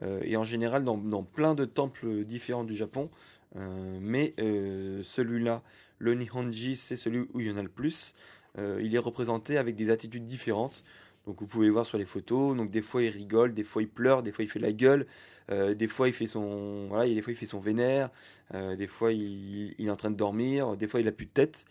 Et 0.00 0.36
en 0.36 0.42
général 0.42 0.84
dans, 0.84 1.22
plein 1.22 1.54
de 1.54 1.64
temples 1.64 2.24
différents 2.24 2.64
du 2.64 2.74
Japon. 2.74 3.10
mais 3.56 4.34
celui-là, 4.36 5.62
le 5.98 6.14
Nihonji, 6.14 6.76
c'est 6.76 6.96
celui 6.96 7.20
où 7.32 7.40
il 7.40 7.46
y 7.46 7.50
en 7.50 7.56
a 7.56 7.62
le 7.62 7.68
plus. 7.68 8.14
il 8.58 8.94
est 8.94 8.98
représenté 8.98 9.58
avec 9.58 9.76
des 9.76 9.90
attitudes 9.90 10.26
différentes. 10.26 10.82
Donc 11.26 11.40
vous 11.40 11.46
pouvez 11.46 11.66
le 11.66 11.72
voir 11.72 11.86
sur 11.86 11.98
les 11.98 12.04
photos. 12.04 12.56
Donc 12.56 12.70
des 12.70 12.82
fois 12.82 13.02
il 13.02 13.10
rigole, 13.10 13.54
des 13.54 13.64
fois 13.64 13.82
il 13.82 13.88
pleure, 13.88 14.22
des 14.22 14.32
fois 14.32 14.44
il 14.44 14.48
fait 14.48 14.58
la 14.58 14.72
gueule, 14.72 15.06
euh, 15.50 15.74
des 15.74 15.88
fois 15.88 16.08
il 16.08 16.14
fait 16.14 16.26
son 16.26 16.88
voilà, 16.88 17.06
des 17.06 17.22
fois 17.22 17.32
il 17.32 17.36
fait 17.36 17.46
son 17.46 17.60
vénère, 17.60 18.10
euh, 18.54 18.74
des 18.76 18.88
fois 18.88 19.12
il, 19.12 19.74
est 19.78 19.90
en 19.90 19.96
train 19.96 20.10
de 20.10 20.16
dormir, 20.16 20.76
des 20.76 20.88
fois 20.88 21.00
il 21.00 21.08
a 21.08 21.12
plus 21.12 21.26
de 21.26 21.30
tête. 21.30 21.64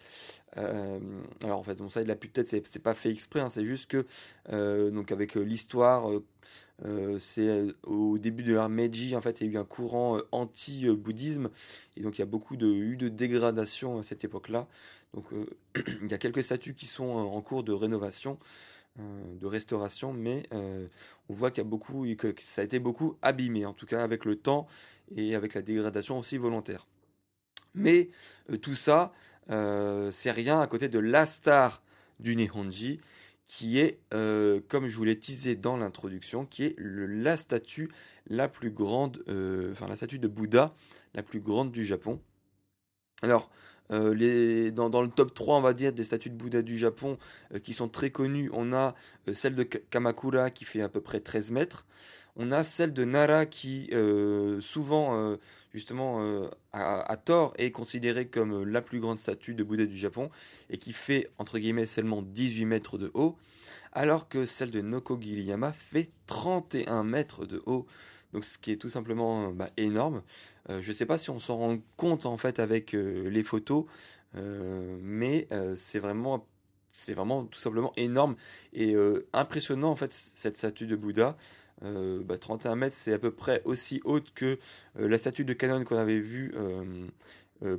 Euh, 0.57 0.99
alors 1.43 1.59
en 1.59 1.63
fait 1.63 1.77
bon 1.79 1.89
ça 1.89 2.01
il 2.01 2.11
a 2.11 2.15
plus 2.15 2.29
de 2.29 2.33
tête, 2.33 2.47
c'est, 2.47 2.79
pas 2.79 2.93
fait 2.93 3.09
exprès, 3.09 3.41
hein, 3.41 3.49
c'est 3.49 3.65
juste 3.65 3.91
que 3.91 4.89
donc 4.89 5.11
avec 5.11 5.35
l'histoire. 5.35 6.09
c'est 7.19 7.65
au 7.83 8.17
début 8.17 8.43
de 8.43 8.53
l'ère 8.53 8.69
Meiji, 8.69 9.15
en 9.15 9.21
fait, 9.21 9.41
il 9.41 9.47
y 9.47 9.49
a 9.49 9.53
eu 9.53 9.57
un 9.57 9.65
courant 9.65 10.19
anti-bouddhisme, 10.31 11.49
et 11.97 12.01
donc 12.01 12.17
il 12.17 12.21
y 12.21 12.23
a 12.23 12.25
beaucoup 12.25 12.55
de, 12.57 12.67
eu 12.67 12.97
de 12.97 13.09
dégradation 13.09 13.99
à 13.99 14.03
cette 14.03 14.23
époque-là. 14.23 14.67
Donc 15.13 15.25
il 16.01 16.09
y 16.09 16.13
a 16.13 16.17
quelques 16.17 16.43
statues 16.43 16.73
qui 16.73 16.85
sont 16.85 17.03
en 17.03 17.41
cours 17.41 17.63
de 17.63 17.73
rénovation. 17.73 18.39
Euh, 18.99 19.35
de 19.39 19.45
restauration, 19.45 20.11
mais 20.11 20.43
euh, 20.51 20.85
on 21.29 21.33
voit 21.33 21.49
qu'il 21.49 21.63
y 21.63 21.65
a 21.65 21.69
beaucoup, 21.69 22.05
que 22.17 22.33
ça 22.41 22.61
a 22.61 22.65
été 22.65 22.77
beaucoup 22.77 23.15
abîmé, 23.21 23.65
en 23.65 23.71
tout 23.71 23.85
cas 23.85 24.03
avec 24.03 24.25
le 24.25 24.35
temps 24.35 24.67
et 25.15 25.33
avec 25.33 25.53
la 25.53 25.61
dégradation 25.61 26.19
aussi 26.19 26.37
volontaire. 26.37 26.87
Mais 27.73 28.09
euh, 28.49 28.57
tout 28.57 28.75
ça, 28.75 29.13
c'est 29.47 30.31
rien 30.31 30.59
à 30.59 30.67
côté 30.67 30.89
de 30.89 30.99
la 30.99 31.25
star 31.25 31.81
du 32.19 32.35
Nihonji, 32.35 32.99
qui 33.47 33.79
est, 33.79 33.99
comme 34.69 34.87
je 34.87 34.95
vous 34.95 35.03
l'ai 35.03 35.19
teasé 35.19 35.55
dans 35.55 35.75
l'introduction, 35.75 36.45
qui 36.45 36.63
est 36.63 36.75
la 36.77 37.35
statue 37.35 37.89
la 38.27 38.47
plus 38.47 38.71
grande, 38.71 39.23
enfin 39.71 39.87
la 39.89 39.97
statue 39.97 40.19
de 40.19 40.29
Bouddha 40.29 40.73
la 41.13 41.23
plus 41.23 41.41
grande 41.41 41.71
du 41.71 41.83
Japon. 41.83 42.21
Alors, 43.21 43.49
euh, 43.91 44.71
dans, 44.71 45.01
le 45.01 45.09
top 45.09 45.33
3, 45.33 45.57
on 45.57 45.61
va 45.61 45.73
dire, 45.73 45.93
des 45.93 46.03
statues 46.03 46.29
de 46.29 46.35
Bouddha 46.35 46.61
du 46.61 46.77
Japon 46.77 47.17
euh, 47.53 47.59
qui 47.59 47.73
sont 47.73 47.89
très 47.89 48.09
connues, 48.09 48.49
on 48.53 48.73
a 48.73 48.95
euh, 49.27 49.33
celle 49.33 49.55
de 49.55 49.63
Kamakura 49.63 50.49
qui 50.49 50.65
fait 50.65 50.81
à 50.81 50.89
peu 50.89 51.01
près 51.01 51.19
13 51.19 51.51
mètres. 51.51 51.85
On 52.37 52.51
a 52.51 52.63
celle 52.63 52.93
de 52.93 53.03
Nara 53.03 53.45
qui, 53.45 53.91
souvent, 54.61 55.37
justement, 55.73 56.49
à, 56.71 57.17
tort, 57.17 57.53
est 57.57 57.71
considérée 57.71 58.25
comme 58.25 58.63
la 58.63 58.81
plus 58.81 59.01
grande 59.01 59.19
statue 59.19 59.53
de 59.53 59.65
Bouddha 59.65 59.85
du 59.85 59.97
Japon 59.97 60.29
et 60.69 60.77
qui 60.77 60.93
fait, 60.93 61.29
entre 61.39 61.59
guillemets, 61.59 61.85
seulement 61.85 62.21
18 62.21 62.63
mètres 62.63 62.97
de 62.97 63.11
haut, 63.13 63.35
alors 63.91 64.29
que 64.29 64.45
celle 64.45 64.71
de 64.71 64.79
Nokogiriyama 64.79 65.73
fait 65.73 66.09
31 66.27 67.03
mètres 67.03 67.45
de 67.45 67.61
haut 67.65 67.85
donc 68.33 68.45
ce 68.45 68.57
qui 68.57 68.71
est 68.71 68.77
tout 68.77 68.89
simplement 68.89 69.51
bah, 69.51 69.69
énorme. 69.77 70.21
Euh, 70.69 70.81
je 70.81 70.89
ne 70.89 70.93
sais 70.93 71.05
pas 71.05 71.17
si 71.17 71.29
on 71.29 71.39
s'en 71.39 71.57
rend 71.57 71.77
compte 71.97 72.25
en 72.25 72.37
fait 72.37 72.59
avec 72.59 72.93
euh, 72.93 73.29
les 73.29 73.43
photos, 73.43 73.85
euh, 74.35 74.97
mais 75.01 75.47
c'est 75.75 75.99
vraiment 75.99 76.47
c'est 76.91 77.13
vraiment 77.13 77.45
tout 77.45 77.59
simplement 77.59 77.93
énorme 77.95 78.35
et 78.73 78.95
impressionnant 79.31 79.91
en 79.91 79.95
fait 79.95 80.11
cette 80.13 80.57
statue 80.57 80.87
de 80.87 80.95
Bouddha. 80.95 81.37
31 81.81 82.69
bah, 82.71 82.75
mètres, 82.75 82.95
c'est 82.95 83.13
à 83.13 83.17
peu 83.17 83.31
près 83.31 83.61
aussi 83.63 84.01
haute 84.03 84.33
que 84.35 84.59
la 84.95 85.17
statue 85.17 85.45
de 85.45 85.53
Canon 85.53 85.85
qu'on 85.85 85.95
avait 85.95 86.19
vue 86.19 86.53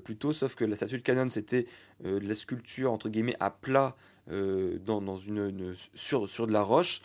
plus 0.02 0.16
tôt, 0.16 0.32
sauf 0.32 0.54
que 0.54 0.64
la 0.64 0.76
statue 0.76 0.96
de 0.96 1.02
Canon 1.02 1.28
c'était 1.28 1.66
de 2.02 2.18
la 2.18 2.34
sculpture 2.34 2.90
entre 2.90 3.10
guillemets 3.10 3.36
à 3.38 3.50
plat 3.50 3.94
dans, 4.28 5.02
dans 5.02 5.18
une, 5.18 5.74
sur, 5.94 6.26
sur 6.26 6.46
de 6.46 6.52
la 6.52 6.62
roche 6.62 7.02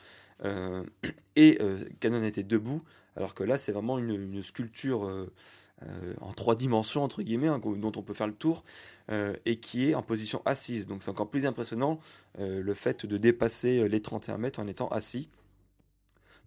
et 1.35 1.59
Canon 1.99 2.23
était 2.23 2.43
debout 2.43 2.81
alors 3.17 3.33
que 3.33 3.43
là, 3.43 3.57
c'est 3.57 3.71
vraiment 3.71 3.97
une, 3.97 4.43
sculpture 4.43 5.05
euh, 5.07 5.33
euh, 5.81 6.13
en 6.21 6.33
trois 6.33 6.55
dimensions, 6.55 7.03
entre 7.03 7.23
guillemets, 7.23 7.47
hein, 7.47 7.59
dont 7.59 7.91
on 7.95 8.03
peut 8.03 8.13
faire 8.13 8.27
le 8.27 8.33
tour, 8.33 8.63
euh, 9.11 9.35
et 9.45 9.59
qui 9.59 9.89
est 9.89 9.95
en 9.95 10.03
position 10.03 10.43
assise. 10.45 10.85
Donc 10.85 11.01
c'est 11.01 11.09
encore 11.09 11.29
plus 11.29 11.45
impressionnant 11.47 11.99
le 12.37 12.73
fait 12.75 13.07
de 13.07 13.17
dépasser 13.17 13.89
les 13.89 14.01
31 14.01 14.37
mètres 14.37 14.59
en 14.59 14.67
étant 14.67 14.87
assis. 14.89 15.29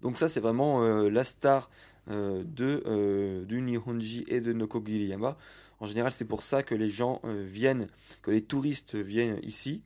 Donc 0.01 0.17
ça, 0.17 0.29
c'est 0.29 0.41
vraiment 0.41 0.83
la 0.83 1.25
star 1.25 1.69
de, 2.07 3.45
du 3.45 3.61
Nihonji 3.61 4.25
et 4.29 4.41
de 4.41 4.53
Nokogiriyama. 4.53 5.37
En 5.81 5.87
général, 5.87 6.13
c'est 6.13 6.25
pour 6.25 6.43
ça 6.43 6.63
que 6.63 6.77
les 6.77 6.89
gens 6.89 7.21
viennent, 7.25 7.89
que 8.23 8.31
les 8.31 8.43
touristes 8.43 8.95
viennent 8.95 9.41
ici. 9.43 9.83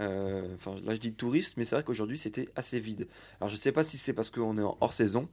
Enfin, 0.00 0.76
là 0.84 0.94
je 0.94 1.00
dis 1.00 1.12
touristes, 1.12 1.56
mais 1.56 1.64
c'est 1.64 1.74
vrai 1.76 1.84
qu'aujourd'hui 1.84 2.16
c'était 2.16 2.48
assez 2.56 2.80
vide. 2.80 3.06
Alors 3.40 3.50
je 3.50 3.56
ne 3.56 3.60
sais 3.60 3.72
pas 3.72 3.84
si 3.84 3.98
c'est 3.98 4.12
parce 4.14 4.30
qu'on 4.30 4.56
est 4.56 4.62
en 4.62 4.76
hors 4.80 4.92
saison, 4.92 5.28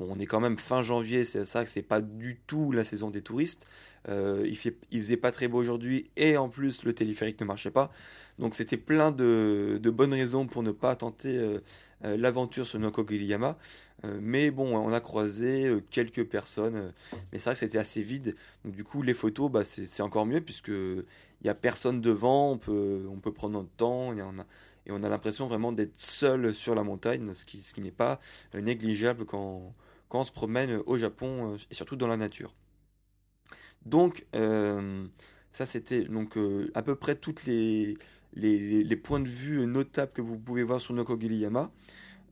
on 0.00 0.18
est 0.18 0.26
quand 0.26 0.40
même 0.40 0.58
fin 0.58 0.82
janvier, 0.82 1.24
c'est 1.24 1.44
ça 1.44 1.64
que 1.64 1.70
c'est 1.70 1.82
pas 1.82 2.00
du 2.00 2.38
tout 2.46 2.72
la 2.72 2.84
saison 2.84 3.10
des 3.10 3.22
touristes. 3.22 3.66
Euh, 4.08 4.44
il, 4.46 4.56
fait, 4.56 4.76
faisait 4.92 5.16
pas 5.16 5.30
très 5.30 5.48
beau 5.48 5.58
aujourd'hui 5.58 6.04
et 6.16 6.36
en 6.36 6.48
plus 6.48 6.84
le 6.84 6.92
téléphérique 6.92 7.40
ne 7.40 7.46
marchait 7.46 7.70
pas. 7.70 7.90
Donc 8.38 8.54
c'était 8.54 8.76
plein 8.76 9.10
de, 9.10 9.80
bonnes 9.84 10.14
raisons 10.14 10.46
pour 10.46 10.62
ne 10.62 10.70
pas 10.70 10.94
tenter 10.94 11.36
euh, 11.36 11.58
euh, 12.04 12.16
l'aventure 12.16 12.64
sur 12.64 12.78
Nokogiriyama. 12.78 13.58
mais 14.20 14.50
bon, 14.50 14.76
on 14.76 14.92
a 14.92 15.00
croisé 15.00 15.68
quelques 15.90 16.24
personnes, 16.24 16.92
mais 17.32 17.38
c'est 17.38 17.44
vrai 17.44 17.52
que 17.54 17.58
c'était 17.58 17.78
assez 17.78 18.02
vide. 18.02 18.36
Du 18.64 18.84
coup, 18.84 19.02
les 19.02 19.14
photos, 19.14 19.50
bah, 19.50 19.64
c'est 19.64 20.02
encore 20.02 20.24
mieux 20.24 20.40
puisque 20.40 20.70
il 21.42 21.46
y 21.46 21.50
a 21.50 21.54
personne 21.54 22.00
devant, 22.00 22.52
on 22.52 22.58
peut, 22.58 23.32
prendre 23.32 23.54
notre 23.54 23.70
temps. 23.70 24.12
et 24.14 24.22
on 24.90 25.02
a 25.02 25.08
l'impression 25.08 25.46
vraiment 25.46 25.72
d'être 25.72 25.98
seul 25.98 26.54
sur 26.54 26.74
la 26.74 26.82
montagne, 26.82 27.32
ce 27.34 27.44
qui, 27.44 27.80
n'est 27.80 27.90
pas 27.90 28.20
négligeable 28.54 29.24
quand, 29.24 29.74
on 30.10 30.24
se 30.24 30.32
promène 30.32 30.80
au 30.86 30.96
Japon 30.96 31.54
euh, 31.54 31.56
et 31.70 31.74
surtout 31.74 31.96
dans 31.96 32.08
la 32.08 32.16
nature. 32.16 32.54
Donc, 33.86 34.26
euh, 34.34 35.06
ça 35.52 35.66
c'était 35.66 36.06
euh, 36.10 36.70
à 36.74 36.82
peu 36.82 36.96
près 36.96 37.14
toutes 37.14 37.44
les, 37.46 37.96
points 39.04 39.20
de 39.20 39.28
vue 39.28 39.66
notables 39.66 40.12
que 40.12 40.22
vous 40.22 40.38
pouvez 40.38 40.64
voir 40.64 40.80
sur 40.80 40.92
Nokogiriyama. 40.94 41.70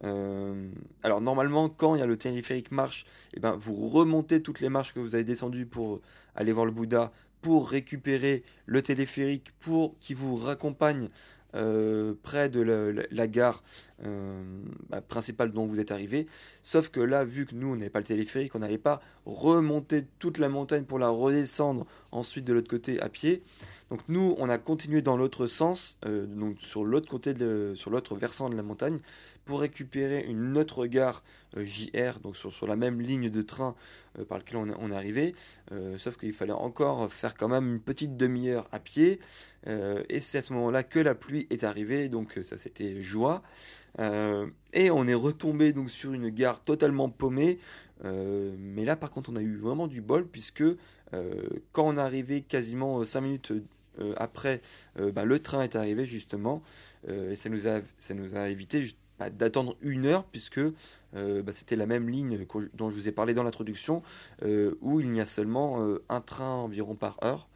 alors 0.03 1.21
normalement, 1.21 1.69
quand 1.69 1.95
il 1.95 2.01
y 2.01 2.03
a 2.03 2.07
le 2.07 2.17
téléphérique 2.17 2.73
marche, 2.73 3.07
eh 3.35 3.41
ben, 3.41 3.53
vous 3.53 3.89
remontez 3.89 4.43
toutes 4.43 4.61
les 4.61 4.69
marches 4.69 4.93
que 4.95 5.01
vous 5.01 5.15
avez 5.15 5.25
descendues 5.25 5.67
pour 5.67 6.01
aller 6.35 6.53
voir 6.53 6.67
le 6.67 6.73
Bouddha, 6.73 7.13
pour 7.43 7.69
récupérer 7.69 8.43
le 8.67 8.83
téléphérique, 8.83 9.53
pour 9.61 9.99
qu'il 10.01 10.17
vous 10.17 10.37
raccompagne 10.37 11.09
euh, 11.57 12.13
près 12.23 12.51
de 12.51 12.61
la, 12.61 13.27
gare 13.27 13.63
euh, 14.05 14.43
bah, 14.91 15.01
principale 15.01 15.53
dont 15.53 15.65
vous 15.65 15.81
êtes 15.81 15.91
arrivé. 15.91 16.27
Sauf 16.63 16.91
que 16.91 17.01
là, 17.01 17.25
vu 17.25 17.47
que 17.47 17.55
nous, 17.55 17.69
on 17.69 17.77
n'avait 17.77 17.89
pas 17.89 18.01
le 18.01 18.05
téléphérique, 18.05 18.55
on 18.55 18.59
n'allait 18.59 18.77
pas 18.77 19.01
remonter 19.25 20.05
toute 20.19 20.37
la 20.37 20.51
montagne 20.51 20.85
pour 20.85 20.99
la 20.99 21.09
redescendre 21.09 21.87
ensuite 22.13 22.45
de 22.45 22.53
l'autre 22.53 22.69
côté 22.69 23.01
à 23.01 23.09
pied. 23.09 23.43
Donc 23.91 24.01
nous, 24.09 24.35
on 24.39 24.49
a 24.51 24.59
continué 24.59 25.01
dans 25.01 25.17
l'autre 25.17 25.47
sens, 25.47 25.97
euh, 26.05 26.27
donc 26.27 26.61
sur 26.61 26.85
l'autre 26.85 27.09
côté, 27.09 27.33
de, 27.33 27.73
sur 27.75 27.91
l'autre 27.91 28.17
versant 28.17 28.51
de 28.51 28.57
la 28.57 28.63
montagne, 28.63 28.99
pour 29.47 29.61
récupérer 29.61 30.25
une 30.29 30.59
autre 30.59 30.87
gare 30.87 31.23
euh, 31.57 31.65
JR, 31.65 32.21
donc 32.21 32.37
sur, 32.37 32.53
sur, 32.53 32.67
la 32.67 32.77
même 32.77 33.01
ligne 33.01 33.31
de 33.31 33.43
train 33.43 33.75
euh, 34.19 34.25
par 34.25 34.39
laquelle 34.39 34.59
on, 34.59 34.69
on 34.79 34.91
est 34.91 34.95
arrivé. 34.95 35.35
sauf 35.97 36.17
qu'il 36.19 36.33
fallait 36.35 36.53
encore 36.53 37.11
faire 37.11 37.35
quand 37.35 37.49
même 37.49 37.67
une 37.75 37.81
petite 37.81 38.17
demi-heure 38.17 38.69
à 38.73 38.79
pied. 38.79 39.21
et 39.67 40.21
c'est 40.21 40.39
à 40.39 40.43
ce 40.43 40.53
moment-là 40.53 40.83
que 40.83 40.99
la 40.99 41.15
pluie 41.15 41.47
est 41.51 41.65
arrivée, 41.65 42.09
donc 42.09 42.39
ça 42.43 42.57
c'était 42.59 43.01
joie. 43.01 43.43
et 43.99 44.91
on 44.91 45.07
est 45.07 45.15
retombé 45.15 45.73
donc 45.73 45.91
sur 45.91 46.13
une 46.13 46.29
gare 46.29 46.63
totalement 46.63 47.09
paumée. 47.09 47.59
mais 48.05 48.85
là 48.85 48.97
par 48.97 49.11
contre 49.11 49.31
on 49.31 49.37
a 49.37 49.43
eu 49.43 49.57
vraiment 49.57 49.87
du 49.87 50.01
bol 50.01 50.27
puisque 50.27 50.65
quand 51.73 51.87
on 51.87 51.97
est 51.97 52.01
arrivé 52.01 52.43
quasiment 52.43 53.05
5 53.05 53.21
minutes 53.21 53.53
euh, 54.01 54.15
après, 54.17 54.61
euh, 54.99 55.13
bah, 55.13 55.25
le 55.25 55.39
train 55.39 55.63
est 55.63 55.77
arrivé 55.77 56.05
justement, 56.05 56.63
euh, 57.09 57.33
et 57.33 57.37
ça 57.37 57.49
nous 57.49 57.69
a, 57.69 57.81
ça 57.99 58.15
nous 58.15 58.37
a 58.37 58.49
évité 58.49 58.85
d'attendre 59.31 59.77
une 59.81 60.07
heure 60.07 60.25
puisque 60.25 60.61
bah, 61.13 61.53
c'était 61.53 61.77
la 61.77 61.87
même 61.87 62.09
ligne 62.09 62.47
dont 62.75 62.91
je 62.91 62.95
vous 62.95 63.09
ai 63.09 63.13
parlé 63.13 63.35
dans 63.35 63.43
l'introduction 63.43 64.03
où 64.81 65.01
il 65.01 65.15
y 65.15 65.21
a 65.21 65.27
seulement 65.27 65.85
un 66.09 66.21
train 66.21 66.51
environ 66.51 66.95
par 66.95 67.17
heure. 67.25 67.49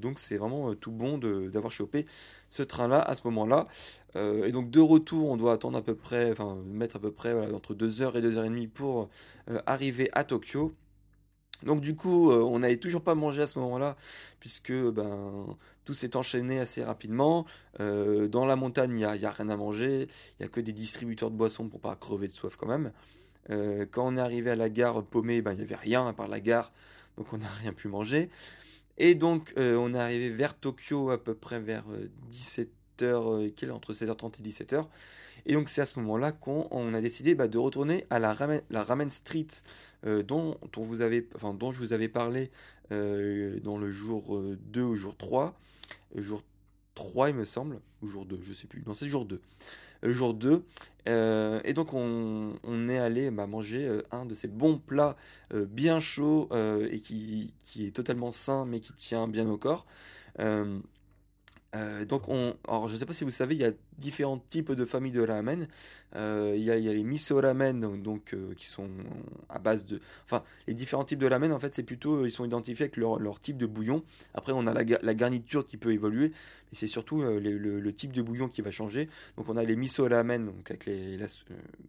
donc 0.00 0.18
c'est 0.18 0.36
vraiment 0.36 0.74
tout 0.74 0.90
bon 0.90 1.18
d'avoir 1.18 1.70
chopé 1.70 2.06
ce 2.48 2.62
train-là 2.62 3.00
à 3.00 3.14
ce 3.14 3.22
moment-là. 3.24 3.68
et 4.16 4.50
donc 4.50 4.70
de 4.70 4.80
retour, 4.80 5.30
on 5.30 5.36
doit 5.36 5.52
attendre 5.52 5.78
à 5.78 5.82
peu 5.82 5.94
près, 5.94 6.32
enfin 6.32 6.58
mettre 6.66 6.96
à 6.96 6.98
peu 6.98 7.12
près 7.12 7.32
entre 7.52 7.74
2h 7.74 8.16
et 8.16 8.20
2h30 8.20 8.68
pour 8.68 9.08
arriver 9.66 10.10
à 10.12 10.24
Tokyo. 10.24 10.74
Donc 11.64 11.80
du 11.80 11.94
coup, 11.94 12.30
euh, 12.30 12.42
on 12.42 12.60
n'avait 12.60 12.76
toujours 12.76 13.02
pas 13.02 13.14
mangé 13.14 13.42
à 13.42 13.46
ce 13.46 13.58
moment-là, 13.58 13.96
puisque 14.40 14.72
ben, 14.72 15.56
tout 15.84 15.94
s'est 15.94 16.16
enchaîné 16.16 16.58
assez 16.58 16.82
rapidement. 16.82 17.46
Euh, 17.80 18.28
dans 18.28 18.46
la 18.46 18.56
montagne, 18.56 18.90
il 18.92 18.96
n'y 18.96 19.04
a, 19.04 19.30
rien 19.30 19.48
à 19.48 19.56
manger, 19.56 20.08
il 20.38 20.42
n'y 20.42 20.46
a 20.46 20.48
que 20.48 20.60
des 20.60 20.72
distributeurs 20.72 21.30
de 21.30 21.36
boissons 21.36 21.68
pour 21.68 21.80
pas 21.80 21.94
crever 21.96 22.28
de 22.28 22.32
soif 22.32 22.56
quand 22.56 22.66
même. 22.66 22.92
Euh, 23.50 23.86
quand 23.90 24.06
on 24.06 24.16
est 24.16 24.20
arrivé 24.20 24.50
à 24.50 24.56
la 24.56 24.70
gare 24.70 25.04
paumée, 25.04 25.42
ben, 25.42 25.52
il 25.52 25.58
n'y 25.58 25.62
avait 25.62 25.76
rien 25.76 26.06
à 26.06 26.12
part 26.12 26.28
la 26.28 26.40
gare, 26.40 26.72
donc 27.16 27.32
on 27.32 27.38
n'a 27.38 27.48
rien 27.62 27.72
pu 27.72 27.88
manger. 27.88 28.30
Et 28.98 29.14
donc 29.14 29.54
on 29.56 29.94
est 29.94 29.98
arrivé 29.98 30.28
vers 30.28 30.54
Tokyo 30.54 31.10
à 31.10 31.22
peu 31.22 31.34
près 31.34 31.58
vers 31.58 31.84
17 32.28 32.70
17h, 32.98 33.70
entre 33.70 33.92
16h30 33.92 34.40
et 34.40 34.48
17h. 34.48 34.86
Et 35.46 35.54
donc 35.54 35.68
c'est 35.68 35.80
à 35.80 35.86
ce 35.86 35.98
moment-là 36.00 36.32
qu'on 36.32 36.94
a 36.94 37.00
décidé 37.00 37.34
bah, 37.34 37.48
de 37.48 37.58
retourner 37.58 38.06
à 38.10 38.18
la 38.18 38.32
Ramen, 38.32 38.62
la 38.70 38.84
ramen 38.84 39.10
Street 39.10 39.46
dont, 40.04 40.56
dont, 40.72 40.82
vous 40.82 41.00
avez, 41.00 41.28
enfin, 41.34 41.54
dont 41.54 41.72
je 41.72 41.80
vous 41.80 41.92
avais 41.92 42.08
parlé 42.08 42.50
dans 42.90 43.78
le 43.78 43.90
jour 43.90 44.40
2 44.40 44.82
ou 44.82 44.94
jour 44.94 45.16
3. 45.16 45.58
jour 46.16 46.42
3 46.94 47.30
il 47.30 47.36
me 47.36 47.44
semble, 47.44 47.80
ou 48.02 48.06
jour 48.06 48.26
2, 48.26 48.38
je 48.42 48.52
sais 48.52 48.66
plus. 48.66 48.84
Non 48.86 48.94
c'est 48.94 49.06
jour 49.06 49.24
2. 49.24 49.40
jour 50.04 50.34
2. 50.34 50.62
et 51.06 51.72
donc 51.72 51.92
on, 51.92 52.88
est 52.88 52.98
allé 52.98 53.30
bah, 53.30 53.46
manger 53.46 54.00
un 54.12 54.26
de 54.26 54.34
ces 54.34 54.48
bons 54.48 54.78
plats 54.78 55.16
bien 55.52 55.98
chauds 55.98 56.48
et 56.88 57.00
qui, 57.00 57.52
est 57.80 57.94
totalement 57.94 58.30
sain 58.30 58.64
mais 58.64 58.78
qui 58.78 58.92
tient 58.92 59.26
bien 59.26 59.48
au 59.48 59.56
corps. 59.56 59.86
Euh, 61.74 62.04
donc, 62.04 62.28
on, 62.28 62.54
alors 62.68 62.86
je 62.86 62.94
ne 62.94 62.98
sais 62.98 63.06
pas 63.06 63.14
si 63.14 63.24
vous 63.24 63.30
savez, 63.30 63.54
il 63.54 63.60
y 63.60 63.64
a 63.64 63.72
différents 63.96 64.38
types 64.38 64.72
de 64.72 64.84
familles 64.84 65.12
de 65.12 65.26
ramen. 65.26 65.66
Euh, 66.16 66.52
il, 66.54 66.62
y 66.62 66.70
a, 66.70 66.76
y 66.76 66.88
a, 66.88 66.92
les 66.92 67.02
miso 67.02 67.40
ramen, 67.40 68.02
donc, 68.02 68.34
euh, 68.34 68.52
qui 68.54 68.66
sont 68.66 68.90
à 69.48 69.58
base 69.58 69.86
de, 69.86 69.98
enfin, 70.26 70.44
les 70.66 70.74
différents 70.74 71.04
types 71.04 71.18
de 71.18 71.26
ramen, 71.26 71.50
en 71.50 71.58
fait, 71.58 71.72
c'est 71.72 71.82
plutôt, 71.82 72.26
ils 72.26 72.30
sont 72.30 72.44
identifiés 72.44 72.84
avec 72.84 72.98
leur, 72.98 73.18
leur, 73.18 73.40
type 73.40 73.56
de 73.56 73.64
bouillon. 73.64 74.04
Après, 74.34 74.52
on 74.52 74.66
a 74.66 74.74
la, 74.74 74.84
la 75.00 75.14
garniture 75.14 75.66
qui 75.66 75.78
peut 75.78 75.92
évoluer, 75.92 76.28
mais 76.28 76.74
c'est 76.74 76.86
surtout 76.86 77.22
le, 77.22 77.92
type 77.92 78.12
de 78.12 78.20
bouillon 78.20 78.48
qui 78.48 78.60
va 78.60 78.70
changer. 78.70 79.08
Donc, 79.38 79.48
on 79.48 79.56
a 79.56 79.62
les 79.62 79.76
miso 79.76 80.06
ramen, 80.06 80.44
donc 80.44 80.70
avec 80.70 80.84
les, 80.84 81.18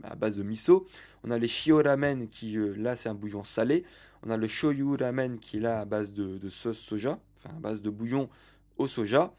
à 0.03 0.15
base 0.15 0.37
de 0.37 0.43
miso. 0.43 0.87
On 1.25 1.31
a 1.31 1.37
les 1.37 1.47
shio 1.47 1.81
ramen 1.83 2.29
qui, 2.29 2.57
là, 2.77 2.95
c'est 2.95 3.09
un 3.09 3.15
bouillon 3.15 3.43
salé. 3.43 3.83
On 4.25 4.29
a 4.29 4.37
le 4.37 4.47
shoyu 4.47 4.95
ramen 4.95 5.37
qui 5.39 5.57
est 5.57 5.59
là 5.59 5.81
à 5.81 5.85
base 5.85 6.13
de 6.13 6.49
sauce 6.49 6.79
soja, 6.79 7.19
enfin 7.37 7.53
à 7.57 7.59
base 7.59 7.81
de 7.81 7.89
bouillon 7.89 8.29
au 8.77 8.87
soja. 8.87 9.33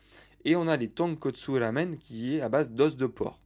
Et 0.44 0.56
on 0.56 0.68
a 0.68 0.76
les 0.76 0.88
tonkotsu 0.88 1.52
ramen 1.52 1.96
qui 1.96 2.36
est 2.36 2.40
à 2.40 2.48
base 2.48 2.70
d'os 2.70 2.96
de 2.96 3.06
porc. 3.06 3.40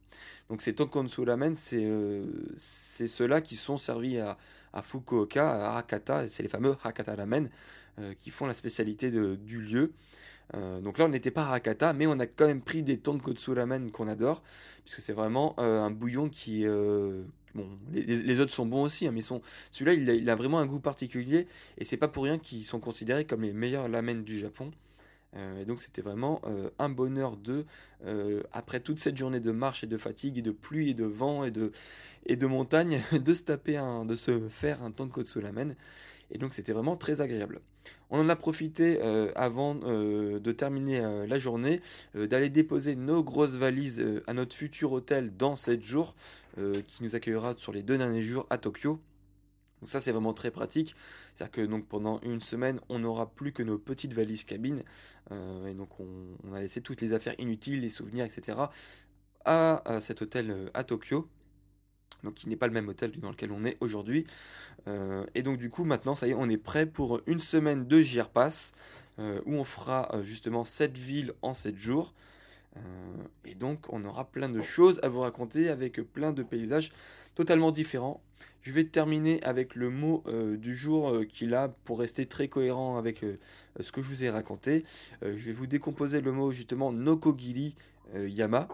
Donc 0.49 0.61
ces 0.61 0.73
tonkotsu 0.73 1.21
ramen, 1.21 1.55
c'est 1.55 1.85
euh, 1.85 2.25
ceux-là 2.57 3.41
qui 3.41 3.55
sont 3.55 3.77
servis 3.77 4.19
à, 4.19 4.37
Fukuoka, 4.81 5.71
à 5.71 5.77
Hakata, 5.77 6.27
c'est 6.27 6.43
les 6.43 6.49
fameux 6.49 6.75
Hakata 6.83 7.15
ramen 7.15 7.49
euh, 7.99 8.13
qui 8.17 8.31
font 8.31 8.47
la 8.47 8.53
spécialité 8.53 9.11
du 9.11 9.61
lieu. 9.61 9.93
Euh, 10.55 10.81
donc 10.81 10.97
là, 10.97 11.05
on 11.05 11.09
n'était 11.09 11.31
pas 11.31 11.45
à 11.45 11.53
Hakata, 11.53 11.93
mais 11.93 12.07
on 12.07 12.19
a 12.19 12.25
quand 12.25 12.47
même 12.47 12.61
pris 12.61 12.83
des 12.83 12.97
tonkotsu 12.97 13.51
ramen 13.51 13.91
qu'on 13.91 14.07
adore, 14.07 14.41
puisque 14.83 14.99
c'est 14.99 15.13
vraiment 15.13 15.57
un 15.59 15.91
bouillon 15.91 16.29
qui... 16.29 16.65
Bon, 17.55 17.67
les, 17.91 18.39
autres 18.41 18.53
sont 18.53 18.67
bons 18.67 18.83
aussi, 18.83 19.07
hein, 19.07 19.11
mais 19.11 19.21
celui-là, 19.21 19.93
il, 19.93 20.07
il, 20.21 20.29
a 20.29 20.35
vraiment 20.35 20.59
un 20.59 20.67
goût 20.67 20.79
particulier, 20.79 21.47
et 21.79 21.83
c'est 21.83 21.97
pas 21.97 22.07
pour 22.07 22.25
rien 22.25 22.37
qu'ils 22.37 22.63
sont 22.63 22.79
considérés 22.79 23.25
comme 23.25 23.41
les 23.41 23.53
meilleurs 23.53 23.91
ramen 23.91 24.23
du 24.23 24.37
Japon. 24.37 24.69
Euh, 25.35 25.61
et 25.61 25.65
donc 25.65 25.79
c'était 25.79 26.01
vraiment 26.01 26.41
euh, 26.45 26.69
un 26.79 26.89
bonheur 26.89 27.37
de, 27.37 27.65
euh, 28.05 28.41
après 28.51 28.79
toute 28.79 28.97
cette 28.97 29.17
journée 29.17 29.39
de 29.39 29.51
marche 29.51 29.83
et 29.83 29.87
de 29.87 29.97
fatigue 29.97 30.39
et 30.39 30.41
de 30.41 30.51
pluie 30.51 30.91
et 30.91 30.93
de 30.93 31.05
vent 31.05 31.43
et 31.43 31.51
de, 31.51 31.71
et 32.25 32.35
de 32.35 32.47
montagne, 32.47 33.01
de 33.11 33.33
se 33.33 33.43
taper 33.43 33.77
un, 33.77 34.05
de 34.05 34.15
se 34.15 34.47
faire 34.49 34.83
un 34.83 34.91
tonkotsu 34.91 35.41
lamen. 35.41 35.75
Et 36.31 36.37
donc 36.37 36.53
c'était 36.53 36.73
vraiment 36.73 36.95
très 36.95 37.21
agréable. 37.21 37.61
On 38.11 38.19
en 38.19 38.29
a 38.29 38.35
profité 38.35 39.01
avant 39.35 39.73
de 39.75 40.51
terminer 40.51 41.25
la 41.27 41.39
journée, 41.39 41.79
d'aller 42.13 42.49
déposer 42.49 42.95
nos 42.95 43.23
grosses 43.23 43.55
valises 43.55 44.03
à 44.27 44.33
notre 44.33 44.55
futur 44.55 44.91
hôtel 44.91 45.35
dans 45.37 45.55
7 45.55 45.83
jours, 45.83 46.15
qui 46.55 47.03
nous 47.03 47.15
accueillera 47.15 47.55
sur 47.57 47.71
les 47.71 47.81
deux 47.81 47.97
derniers 47.97 48.21
jours 48.21 48.45
à 48.51 48.59
Tokyo. 48.59 48.99
Donc 49.81 49.89
ça 49.89 50.01
c'est 50.01 50.11
vraiment 50.11 50.33
très 50.33 50.51
pratique. 50.51 50.95
C'est-à-dire 51.35 51.51
que 51.51 51.61
donc 51.61 51.87
pendant 51.87 52.19
une 52.21 52.41
semaine 52.41 52.79
on 52.89 52.99
n'aura 52.99 53.31
plus 53.31 53.51
que 53.51 53.63
nos 53.63 53.77
petites 53.77 54.13
valises 54.13 54.43
cabines 54.43 54.83
euh, 55.31 55.67
et 55.67 55.73
donc 55.73 55.89
on, 55.99 56.53
a 56.53 56.61
laissé 56.61 56.81
toutes 56.81 57.01
les 57.01 57.13
affaires 57.13 57.35
inutiles, 57.39 57.81
les 57.81 57.89
souvenirs, 57.89 58.25
etc. 58.25 58.57
à, 59.45 59.99
cet 60.01 60.21
hôtel 60.21 60.51
euh, 60.51 60.69
à 60.73 60.83
Tokyo. 60.83 61.27
Donc 62.23 62.33
qui 62.35 62.49
n'est 62.49 62.57
pas 62.57 62.67
le 62.67 62.73
même 62.73 62.89
hôtel 62.89 63.11
dans 63.19 63.29
lequel 63.29 63.51
on 63.51 63.63
est 63.63 63.77
aujourd'hui. 63.79 64.25
Euh, 64.87 65.25
et 65.35 65.41
donc 65.41 65.57
du 65.57 65.69
coup 65.69 65.85
maintenant 65.85 66.15
ça 66.15 66.27
y 66.27 66.31
est 66.31 66.33
on 66.33 66.49
est 66.49 66.57
prêt 66.57 66.85
pour 66.85 67.21
une 67.27 67.39
semaine 67.39 67.87
de 67.87 68.01
JR 68.01 68.29
Pass 68.29 68.73
où 69.45 69.55
on 69.55 69.65
fera 69.65 70.09
justement 70.23 70.63
7 70.63 70.97
villes 70.97 71.33
en 71.41 71.53
7 71.53 71.75
jours. 71.75 72.13
Donc 73.59 73.85
on 73.89 74.03
aura 74.05 74.25
plein 74.25 74.49
de 74.49 74.61
choses 74.61 74.99
à 75.03 75.09
vous 75.09 75.19
raconter 75.19 75.69
avec 75.69 76.01
plein 76.01 76.31
de 76.31 76.43
paysages 76.43 76.91
totalement 77.35 77.71
différents. 77.71 78.21
Je 78.61 78.73
vais 78.73 78.83
terminer 78.83 79.41
avec 79.43 79.75
le 79.75 79.89
mot 79.89 80.23
euh, 80.27 80.57
du 80.57 80.75
jour 80.75 81.09
euh, 81.09 81.25
qui 81.25 81.45
là, 81.45 81.73
pour 81.85 81.99
rester 81.99 82.25
très 82.25 82.47
cohérent 82.49 82.97
avec 82.97 83.23
euh, 83.23 83.37
ce 83.79 83.91
que 83.91 84.01
je 84.01 84.07
vous 84.07 84.23
ai 84.23 84.29
raconté, 84.29 84.83
je 85.21 85.29
vais 85.29 85.53
vous 85.53 85.67
décomposer 85.67 86.21
le 86.21 86.31
mot 86.31 86.51
justement 86.51 86.91
Nokogiri 86.91 87.75
Yama. 88.15 88.67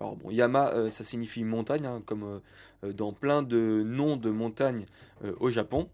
Alors 0.00 0.16
bon, 0.16 0.30
Yama, 0.30 0.90
ça 0.90 1.04
signifie 1.04 1.44
montagne, 1.44 1.84
hein, 1.84 2.02
comme 2.06 2.40
dans 2.82 3.12
plein 3.12 3.42
de 3.42 3.82
noms 3.84 4.16
de 4.16 4.30
montagnes 4.30 4.86
au 5.40 5.50
Japon. 5.50 5.88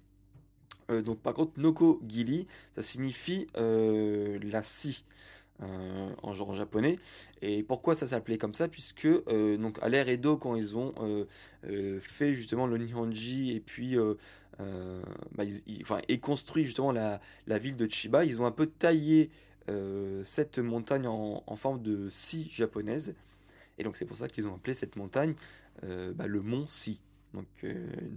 donc 0.90 1.18
par 1.20 1.32
contre, 1.32 1.58
Nokogiri, 1.58 2.46
ça 2.76 2.82
signifie 2.82 3.46
la 3.56 4.62
scie. 4.62 5.04
Euh, 5.62 6.10
en 6.24 6.32
genre 6.32 6.52
japonais. 6.52 6.98
Et 7.40 7.62
pourquoi 7.62 7.94
ça 7.94 8.08
s'appelait 8.08 8.38
comme 8.38 8.54
ça? 8.54 8.66
Puisque 8.66 9.06
euh, 9.06 9.56
donc 9.56 9.78
à 9.82 9.88
l'ère 9.88 10.08
Edo, 10.08 10.36
quand 10.36 10.56
ils 10.56 10.76
ont 10.76 10.92
euh, 11.00 12.00
fait 12.00 12.34
justement 12.34 12.66
le 12.66 12.76
Nihonji 12.76 13.52
et 13.54 13.60
puis 13.60 13.96
bah, 14.58 15.44
enfin, 15.82 16.00
et 16.08 16.18
construit 16.18 16.64
justement 16.64 16.90
la, 16.90 17.20
ville 17.46 17.76
de 17.76 17.88
Chiba, 17.88 18.24
ils 18.24 18.40
ont 18.40 18.46
un 18.46 18.50
peu 18.50 18.66
taillé 18.66 19.30
cette 20.24 20.58
montagne 20.58 21.06
en, 21.06 21.56
forme 21.56 21.80
de 21.82 22.08
scie 22.10 22.48
japonaise. 22.50 23.14
Et 23.78 23.84
donc 23.84 23.96
c'est 23.96 24.06
pour 24.06 24.16
ça 24.16 24.26
qu'ils 24.26 24.48
ont 24.48 24.54
appelé 24.54 24.74
cette 24.74 24.96
montagne 24.96 25.34
bah, 25.82 26.26
le 26.26 26.42
mont 26.42 26.66
Si. 26.68 27.00
Donc 27.32 27.46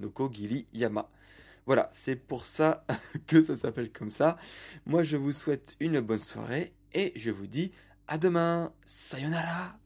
Noko 0.02 0.32
Giri 0.34 0.66
Yama. 0.74 1.08
Voilà, 1.68 1.90
c'est 1.92 2.16
pour 2.16 2.46
ça 2.46 2.86
que 3.28 3.44
ça 3.44 3.58
s'appelle 3.58 3.92
comme 3.92 4.10
ça. 4.10 4.38
Moi, 4.86 5.04
je 5.04 5.18
vous 5.18 5.34
souhaite 5.34 5.76
une 5.82 6.00
bonne 6.00 6.18
soirée 6.18 6.72
et 6.94 7.14
je 7.16 7.32
vous 7.32 7.48
dis 7.48 7.72
à 8.08 8.18
demain. 8.18 8.72
Sayonara. 8.86 9.78